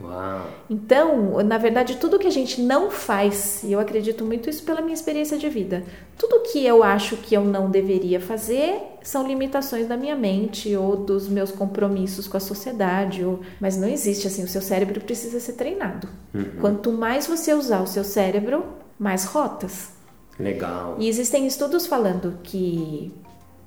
Uau! 0.00 0.46
Então, 0.70 1.42
na 1.42 1.58
verdade, 1.58 1.96
tudo 1.96 2.18
que 2.18 2.26
a 2.26 2.30
gente 2.32 2.60
não 2.60 2.90
faz, 2.90 3.62
e 3.64 3.72
eu 3.72 3.80
acredito 3.80 4.24
muito 4.24 4.48
isso 4.48 4.62
pela 4.62 4.80
minha 4.80 4.94
experiência 4.94 5.36
de 5.36 5.48
vida, 5.48 5.82
tudo 6.16 6.40
que 6.40 6.64
eu 6.64 6.84
acho 6.84 7.16
que 7.16 7.34
eu 7.34 7.44
não 7.44 7.70
deveria 7.70 8.20
fazer 8.20 8.80
são 9.02 9.26
limitações 9.26 9.88
da 9.88 9.96
minha 9.96 10.14
mente 10.14 10.76
ou 10.76 10.96
dos 10.96 11.28
meus 11.28 11.50
compromissos 11.50 12.28
com 12.28 12.36
a 12.36 12.40
sociedade, 12.40 13.24
ou... 13.24 13.40
mas 13.60 13.76
não 13.76 13.88
existe 13.88 14.26
assim, 14.26 14.44
o 14.44 14.48
seu 14.48 14.62
cérebro 14.62 15.00
precisa 15.00 15.40
ser 15.40 15.54
treinado. 15.54 16.08
Quanto 16.60 16.92
mais 16.92 17.26
você 17.26 17.52
usar 17.52 17.82
o 17.82 17.86
seu 17.86 18.04
cérebro, 18.04 18.64
mais 18.98 19.24
rotas. 19.24 19.97
Legal. 20.38 20.96
E 20.98 21.08
existem 21.08 21.46
estudos 21.46 21.86
falando 21.86 22.38
que, 22.42 23.12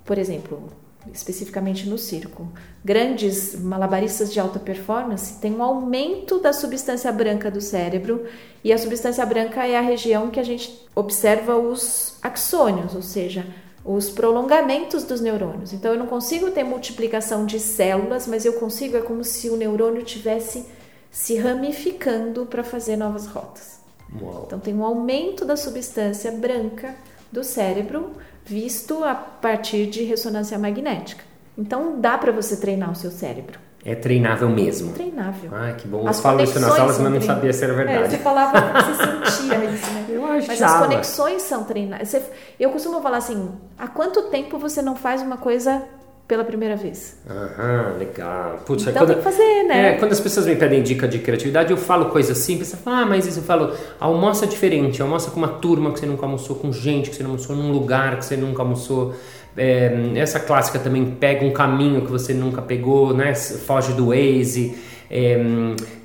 por 0.05 0.17
exemplo, 0.17 0.69
especificamente 1.11 1.89
no 1.89 1.97
circo, 1.97 2.47
grandes 2.83 3.59
malabaristas 3.59 4.31
de 4.31 4.39
alta 4.39 4.59
performance 4.59 5.39
têm 5.39 5.55
um 5.55 5.63
aumento 5.63 6.39
da 6.39 6.53
substância 6.53 7.11
branca 7.11 7.49
do 7.49 7.59
cérebro, 7.59 8.25
e 8.63 8.71
a 8.71 8.77
substância 8.77 9.25
branca 9.25 9.65
é 9.65 9.77
a 9.77 9.81
região 9.81 10.29
que 10.29 10.39
a 10.39 10.43
gente 10.43 10.87
observa 10.95 11.57
os 11.57 12.17
axônios, 12.21 12.95
ou 12.95 13.01
seja, 13.01 13.45
os 13.83 14.09
prolongamentos 14.09 15.03
dos 15.03 15.19
neurônios. 15.19 15.73
Então 15.73 15.91
eu 15.91 15.99
não 15.99 16.05
consigo 16.07 16.51
ter 16.51 16.63
multiplicação 16.63 17.45
de 17.45 17.59
células, 17.59 18.27
mas 18.27 18.45
eu 18.45 18.53
consigo, 18.53 18.95
é 18.95 19.01
como 19.01 19.23
se 19.23 19.49
o 19.49 19.57
neurônio 19.57 20.03
tivesse 20.03 20.65
se 21.09 21.35
ramificando 21.35 22.45
para 22.45 22.63
fazer 22.63 22.95
novas 22.95 23.25
rotas. 23.25 23.80
Uau! 24.19 24.43
Então 24.47 24.59
tem 24.59 24.73
um 24.73 24.83
aumento 24.83 25.45
da 25.45 25.55
substância 25.55 26.31
branca 26.31 26.95
do 27.31 27.43
cérebro 27.43 28.11
visto 28.45 29.03
a 29.03 29.13
partir 29.15 29.85
de 29.87 30.03
ressonância 30.03 30.57
magnética. 30.57 31.23
Então 31.57 31.99
dá 31.99 32.17
para 32.17 32.31
você 32.31 32.57
treinar 32.57 32.91
o 32.91 32.95
seu 32.95 33.11
cérebro. 33.11 33.59
É 33.83 33.95
treinável 33.95 34.47
mesmo. 34.47 34.93
Treinável. 34.93 35.49
Ai, 35.53 35.75
que 35.75 35.87
bom. 35.87 36.01
Eu 36.01 36.07
As 36.07 36.19
falo 36.19 36.41
isso 36.43 36.59
nas 36.59 36.77
aulas, 36.77 36.95
são 36.97 37.03
mas 37.05 37.13
não 37.13 37.21
sabia 37.21 37.51
se 37.51 37.63
era 37.63 37.73
É, 37.73 37.75
verdade. 37.77 38.09
você 38.11 38.17
falava, 38.19 38.59
você 38.83 39.35
sentia 39.39 39.65
isso, 39.65 39.91
né? 39.91 40.05
Eu 40.09 40.21
Mas 40.21 40.43
as 40.49 40.61
achava. 40.61 40.83
conexões 40.87 41.41
são 41.41 41.63
treinadas. 41.63 42.07
Você- 42.09 42.21
Eu 42.59 42.69
costumo 42.69 43.01
falar 43.01 43.17
assim: 43.17 43.51
há 43.79 43.87
quanto 43.87 44.23
tempo 44.29 44.59
você 44.59 44.83
não 44.83 44.95
faz 44.95 45.21
uma 45.23 45.37
coisa 45.37 45.83
pela 46.31 46.45
primeira 46.45 46.77
vez? 46.77 47.17
Aham, 47.29 47.97
legal. 47.99 48.61
Putz, 48.65 48.83
Então 48.83 49.01
quando, 49.01 49.07
tem 49.09 49.17
que 49.17 49.23
fazer, 49.23 49.63
né? 49.63 49.89
É, 49.89 49.97
quando 49.97 50.13
as 50.13 50.19
pessoas 50.21 50.45
me 50.45 50.55
pedem 50.55 50.81
dica 50.81 51.05
de 51.05 51.19
criatividade, 51.19 51.71
eu 51.71 51.75
falo 51.75 52.05
coisas 52.05 52.37
simples. 52.37 52.69
Você 52.69 52.77
fala, 52.77 53.01
ah, 53.01 53.05
mas 53.05 53.27
isso 53.27 53.39
eu 53.39 53.43
falo, 53.43 53.73
almoça 53.99 54.47
diferente, 54.47 55.01
almoça 55.01 55.29
com 55.29 55.35
uma 55.35 55.49
turma 55.49 55.91
que 55.91 55.99
você 55.99 56.05
nunca 56.05 56.25
almoçou, 56.25 56.55
com 56.55 56.71
gente 56.71 57.09
que 57.09 57.17
você 57.17 57.23
não 57.23 57.31
almoçou, 57.31 57.53
num 57.53 57.69
lugar 57.69 58.17
que 58.17 58.23
você 58.23 58.37
nunca 58.37 58.61
almoçou. 58.61 59.13
É, 59.57 59.91
essa 60.15 60.39
clássica 60.39 60.79
também 60.79 61.03
pega 61.19 61.45
um 61.45 61.51
caminho 61.51 61.99
que 62.05 62.09
você 62.09 62.33
nunca 62.33 62.61
pegou, 62.61 63.13
né? 63.13 63.35
Foge 63.35 63.91
do 63.91 64.07
Waze. 64.07 64.73
É, 65.13 65.37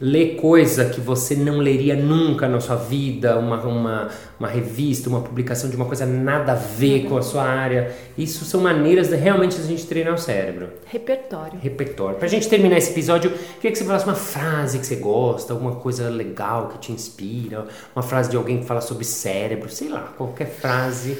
lê 0.00 0.34
coisa 0.34 0.86
que 0.86 1.00
você 1.00 1.36
não 1.36 1.58
leria 1.58 1.94
nunca 1.94 2.48
na 2.48 2.58
sua 2.58 2.74
vida, 2.74 3.38
uma, 3.38 3.62
uma, 3.62 4.10
uma 4.36 4.48
revista, 4.48 5.08
uma 5.08 5.20
publicação 5.20 5.70
de 5.70 5.76
uma 5.76 5.84
coisa 5.84 6.04
nada 6.04 6.52
a 6.52 6.54
ver 6.56 7.04
com 7.04 7.16
a 7.16 7.22
sua 7.22 7.44
área. 7.44 7.94
Isso 8.18 8.44
são 8.44 8.60
maneiras 8.60 9.06
de 9.06 9.14
realmente 9.14 9.60
a 9.60 9.62
gente 9.62 9.86
treinar 9.86 10.14
o 10.14 10.18
cérebro 10.18 10.70
Repertório. 10.86 11.56
repertório. 11.60 12.18
Pra 12.18 12.26
gente 12.26 12.48
terminar 12.48 12.78
esse 12.78 12.90
episódio, 12.90 13.30
queria 13.30 13.70
que 13.70 13.78
você 13.78 13.84
falasse 13.84 14.04
uma 14.04 14.16
frase 14.16 14.80
que 14.80 14.86
você 14.86 14.96
gosta, 14.96 15.52
alguma 15.52 15.76
coisa 15.76 16.08
legal 16.08 16.68
que 16.70 16.78
te 16.78 16.90
inspira, 16.90 17.64
uma 17.94 18.02
frase 18.02 18.28
de 18.28 18.36
alguém 18.36 18.58
que 18.58 18.64
fala 18.66 18.80
sobre 18.80 19.04
cérebro, 19.04 19.70
sei 19.70 19.88
lá, 19.88 20.12
qualquer 20.16 20.48
frase. 20.48 21.16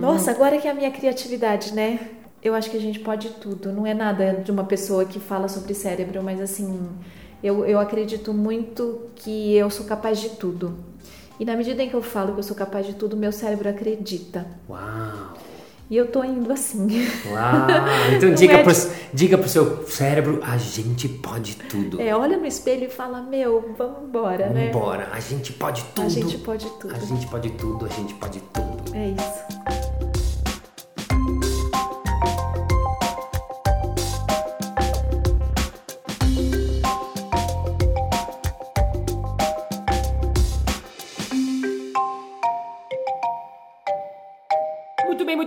Nossa, 0.00 0.30
agora 0.30 0.56
que 0.56 0.66
é 0.66 0.70
a 0.70 0.74
minha 0.74 0.90
criatividade, 0.90 1.74
né? 1.74 2.00
Eu 2.42 2.54
acho 2.54 2.70
que 2.70 2.76
a 2.76 2.80
gente 2.80 2.98
pode 2.98 3.28
tudo. 3.30 3.72
Não 3.72 3.86
é 3.86 3.94
nada 3.94 4.32
de 4.44 4.50
uma 4.50 4.64
pessoa 4.64 5.04
que 5.04 5.20
fala 5.20 5.48
sobre 5.48 5.74
cérebro, 5.74 6.22
mas 6.22 6.40
assim, 6.40 6.88
Eu, 7.42 7.64
eu 7.64 7.78
acredito 7.80 8.32
muito 8.32 9.10
que 9.16 9.54
eu 9.56 9.68
sou 9.68 9.84
capaz 9.84 10.20
de 10.20 10.30
tudo. 10.30 10.74
E 11.40 11.44
na 11.44 11.56
medida 11.56 11.82
em 11.82 11.88
que 11.88 11.94
eu 11.94 12.02
falo 12.02 12.34
que 12.34 12.38
eu 12.38 12.42
sou 12.44 12.54
capaz 12.56 12.86
de 12.86 12.94
tudo, 12.94 13.16
meu 13.16 13.32
cérebro 13.32 13.68
acredita. 13.68 14.46
Uau! 14.68 15.34
E 15.90 15.96
eu 15.96 16.06
tô 16.06 16.22
indo 16.22 16.52
assim. 16.52 16.86
Uau! 17.26 17.66
Então 18.16 18.32
diga, 18.32 18.54
é 18.54 18.62
pro, 18.62 18.72
diga 19.12 19.36
pro 19.38 19.48
seu 19.48 19.86
cérebro, 19.88 20.40
a 20.42 20.56
gente 20.56 21.08
pode 21.08 21.56
tudo. 21.56 22.00
É, 22.00 22.14
olha 22.14 22.36
no 22.36 22.46
espelho 22.46 22.84
e 22.84 22.90
fala, 22.90 23.20
meu, 23.22 23.74
vamos 23.76 24.04
embora, 24.04 24.44
vamos 24.44 24.54
né? 24.54 24.68
embora, 24.68 25.08
a 25.12 25.18
gente 25.18 25.52
pode 25.52 25.82
tudo. 25.94 26.06
A 26.06 26.08
gente 26.08 26.38
pode 26.38 26.70
tudo. 26.78 26.94
A 26.94 26.98
gente 26.98 27.26
pode 27.26 27.50
tudo, 27.50 27.86
a 27.86 27.88
gente 27.88 28.14
pode 28.14 28.40
tudo. 28.40 28.94
É 28.94 29.08
isso. 29.08 29.81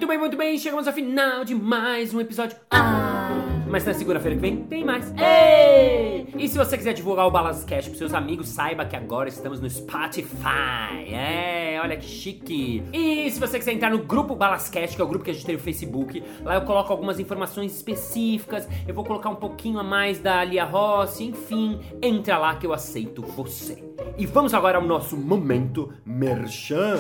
Muito 0.06 0.38
bem, 0.38 0.58
chegamos 0.58 0.88
ao 0.88 0.94
final 0.94 1.44
de 1.44 1.56
mais 1.56 2.14
um 2.14 2.22
episódio. 2.22 2.56
Ah! 2.70 3.28
Mas 3.68 3.84
na 3.84 3.94
segunda-feira 3.94 4.36
que 4.36 4.42
vem 4.42 4.58
tem 4.58 4.86
mais. 4.86 5.12
Ei! 5.18 6.28
E 6.38 6.48
se 6.48 6.58
você 6.58 6.78
quiser 6.78 6.94
divulgar 6.94 7.26
o 7.26 7.32
Balascast 7.32 7.90
pros 7.90 7.98
seus 7.98 8.14
amigos, 8.14 8.48
saiba 8.48 8.86
que 8.86 8.96
agora 8.96 9.28
estamos 9.28 9.60
no 9.60 9.70
Spotify. 9.70 11.12
É, 11.12 11.80
olha 11.82 11.98
que 11.98 12.06
chique. 12.06 12.84
E 12.94 13.30
se 13.32 13.40
você 13.40 13.58
quiser 13.58 13.74
entrar 13.74 13.90
no 13.90 13.98
grupo 14.00 14.36
Balascast, 14.36 14.96
que 14.96 15.02
é 15.02 15.06
o 15.06 15.08
grupo 15.08 15.26
que 15.26 15.32
a 15.32 15.34
gente 15.34 15.46
tem 15.46 15.56
no 15.56 15.62
Facebook, 15.62 16.24
lá 16.44 16.56
eu 16.56 16.62
coloco 16.62 16.94
algumas 16.94 17.20
informações 17.20 17.76
específicas. 17.76 18.68
Eu 18.88 18.94
vou 18.94 19.04
colocar 19.04 19.30
um 19.30 19.36
pouquinho 19.36 19.80
a 19.80 19.84
mais 19.84 20.20
da 20.20 20.44
Lia 20.44 20.64
Rossi, 20.64 21.26
enfim, 21.26 21.80
entra 22.02 22.38
lá 22.38 22.56
que 22.56 22.66
eu 22.66 22.74
aceito 22.74 23.22
você. 23.24 23.84
E 24.18 24.26
vamos 24.26 24.54
agora 24.54 24.78
ao 24.78 24.86
nosso 24.86 25.18
momento 25.18 25.92
merchan. 26.06 26.98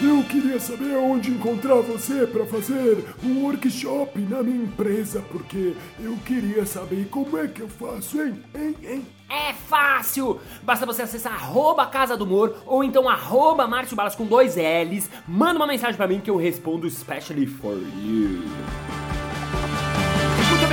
Eu 0.00 0.22
queria 0.24 0.58
saber 0.60 0.96
onde 0.96 1.30
encontrar 1.30 1.76
você 1.76 2.26
para 2.26 2.46
fazer 2.46 3.04
um 3.22 3.44
workshop 3.44 4.18
na 4.20 4.42
minha 4.42 4.64
empresa, 4.64 5.22
porque 5.30 5.74
eu 6.00 6.16
queria 6.24 6.64
saber 6.64 7.08
como 7.10 7.36
é 7.36 7.46
que 7.46 7.60
eu 7.60 7.68
faço, 7.68 8.20
hein? 8.22 8.42
Hein, 8.54 8.76
hein? 8.82 9.06
É 9.28 9.52
fácil! 9.52 10.40
Basta 10.62 10.86
você 10.86 11.02
acessar 11.02 11.34
arroba 11.34 11.86
Casa 11.86 12.16
do 12.16 12.24
Humor 12.24 12.62
ou 12.64 12.82
então 12.82 13.08
arroba 13.08 13.66
Márcio 13.66 13.96
Balas 13.96 14.14
com 14.14 14.24
dois 14.24 14.56
L's. 14.56 15.10
Manda 15.26 15.58
uma 15.58 15.66
mensagem 15.66 15.96
para 15.96 16.08
mim 16.08 16.20
que 16.20 16.30
eu 16.30 16.36
respondo 16.36 16.86
especially 16.86 17.46
for 17.46 17.76
you 17.76 19.07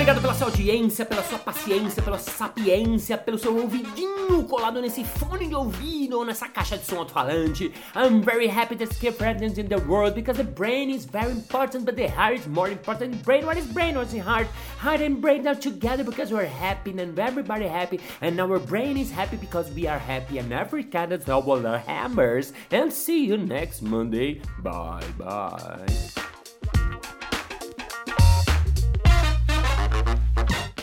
obrigado 0.06 0.22
pela 0.22 0.36
sua 0.36 0.48
audiência, 0.50 1.04
pela 1.04 1.24
sua 1.24 1.40
paciência, 1.40 2.04
pela 2.04 2.20
sua 2.20 2.32
sapiência, 2.32 3.18
pelo 3.18 3.40
seu 3.40 3.58
ouvidinho 3.58 4.44
colado 4.44 4.80
nesse 4.80 5.04
fone 5.04 5.48
de 5.48 5.56
ouvido 5.56 6.20
ou 6.20 6.24
nessa 6.24 6.48
caixa 6.48 6.78
de 6.78 6.86
som 6.86 7.00
alto-falante. 7.00 7.74
I'm 7.96 8.22
very 8.22 8.48
happy 8.48 8.76
to 8.76 8.86
see 8.86 9.12
present 9.12 9.58
in 9.58 9.68
the 9.68 9.80
world 9.88 10.14
because 10.14 10.38
the 10.38 10.44
brain 10.44 10.92
is 10.92 11.06
very 11.06 11.32
important, 11.32 11.86
but 11.86 11.96
the 11.96 12.06
heart 12.06 12.36
is 12.36 12.46
more 12.46 12.72
important. 12.72 13.24
Brain, 13.24 13.48
what 13.48 13.58
is 13.58 13.66
brain? 13.66 13.96
What's 13.96 14.12
the 14.12 14.20
heart? 14.20 14.48
Heart 14.78 15.02
and 15.02 15.20
brain 15.20 15.48
are 15.48 15.56
together 15.56 16.04
because 16.04 16.32
we're 16.32 16.46
happy 16.46 16.92
and 16.92 17.18
everybody 17.18 17.66
happy, 17.66 18.00
and 18.22 18.40
our 18.40 18.60
brain 18.60 18.98
is 18.98 19.10
happy 19.10 19.38
because 19.38 19.72
we 19.72 19.88
are 19.88 19.98
happy, 19.98 20.38
and 20.38 20.54
every 20.54 20.84
cat 20.84 21.12
is 21.14 21.26
double 21.26 21.64
hammers. 21.64 22.54
And 22.70 22.94
see 22.94 23.26
you 23.26 23.38
next 23.38 23.82
Monday. 23.82 24.40
Bye 24.62 25.02
bye. 25.18 26.25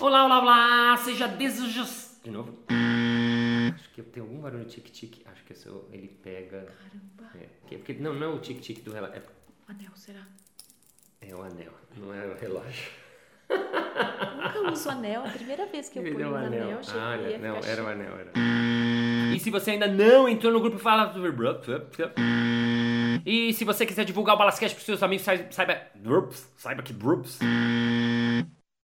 Olá, 0.03 0.25
olá, 0.25 0.41
olá! 0.41 0.97
Seja 0.97 1.29
desejos... 1.29 2.19
De 2.25 2.31
novo. 2.33 2.59
Acho 3.73 3.89
que 3.91 4.03
tem 4.03 4.21
algum 4.21 4.41
barulho 4.41 4.65
tic-tic. 4.65 5.25
Acho 5.25 5.45
que 5.45 5.53
esse, 5.53 5.69
ele 5.93 6.09
pega... 6.09 6.67
Caramba. 6.67 7.39
É, 7.71 7.77
porque, 7.77 7.93
não, 7.95 8.13
não 8.13 8.33
é 8.33 8.35
o 8.35 8.41
tic-tic 8.41 8.83
do 8.83 8.93
relógio. 8.93 9.19
É... 9.19 9.23
Anel, 9.69 9.93
será? 9.95 10.27
É 11.21 11.33
o 11.33 11.43
anel, 11.43 11.73
não 11.97 12.13
é 12.13 12.27
o 12.27 12.37
relógio. 12.37 12.91
Nunca 13.49 14.73
uso 14.73 14.91
anel, 14.91 15.25
a 15.25 15.29
primeira 15.29 15.67
vez 15.67 15.89
que 15.89 16.01
eu 16.01 16.03
ponho 16.03 16.33
um 16.33 16.35
anel. 16.35 16.65
anel 16.65 16.79
achei 16.81 16.99
ah, 17.01 17.19
que 17.19 17.39
não, 17.39 17.57
era 17.59 17.85
o 17.85 17.87
anel, 17.87 18.13
era. 18.19 18.33
E 19.37 19.39
se 19.39 19.51
você 19.51 19.71
ainda 19.71 19.87
não 19.87 20.29
entrou 20.29 20.53
no 20.53 20.61
grupo, 20.61 20.81
fala... 20.81 21.15
E 23.25 23.53
se 23.53 23.65
você 23.65 23.87
quiser 23.87 24.05
divulgar 24.05 24.35
o 24.35 24.39
Balascast 24.39 24.75
pros 24.75 24.85
seus 24.85 25.01
amigos, 25.01 25.25
saiba... 25.25 25.81
Saiba 26.57 26.83
que... 26.83 26.93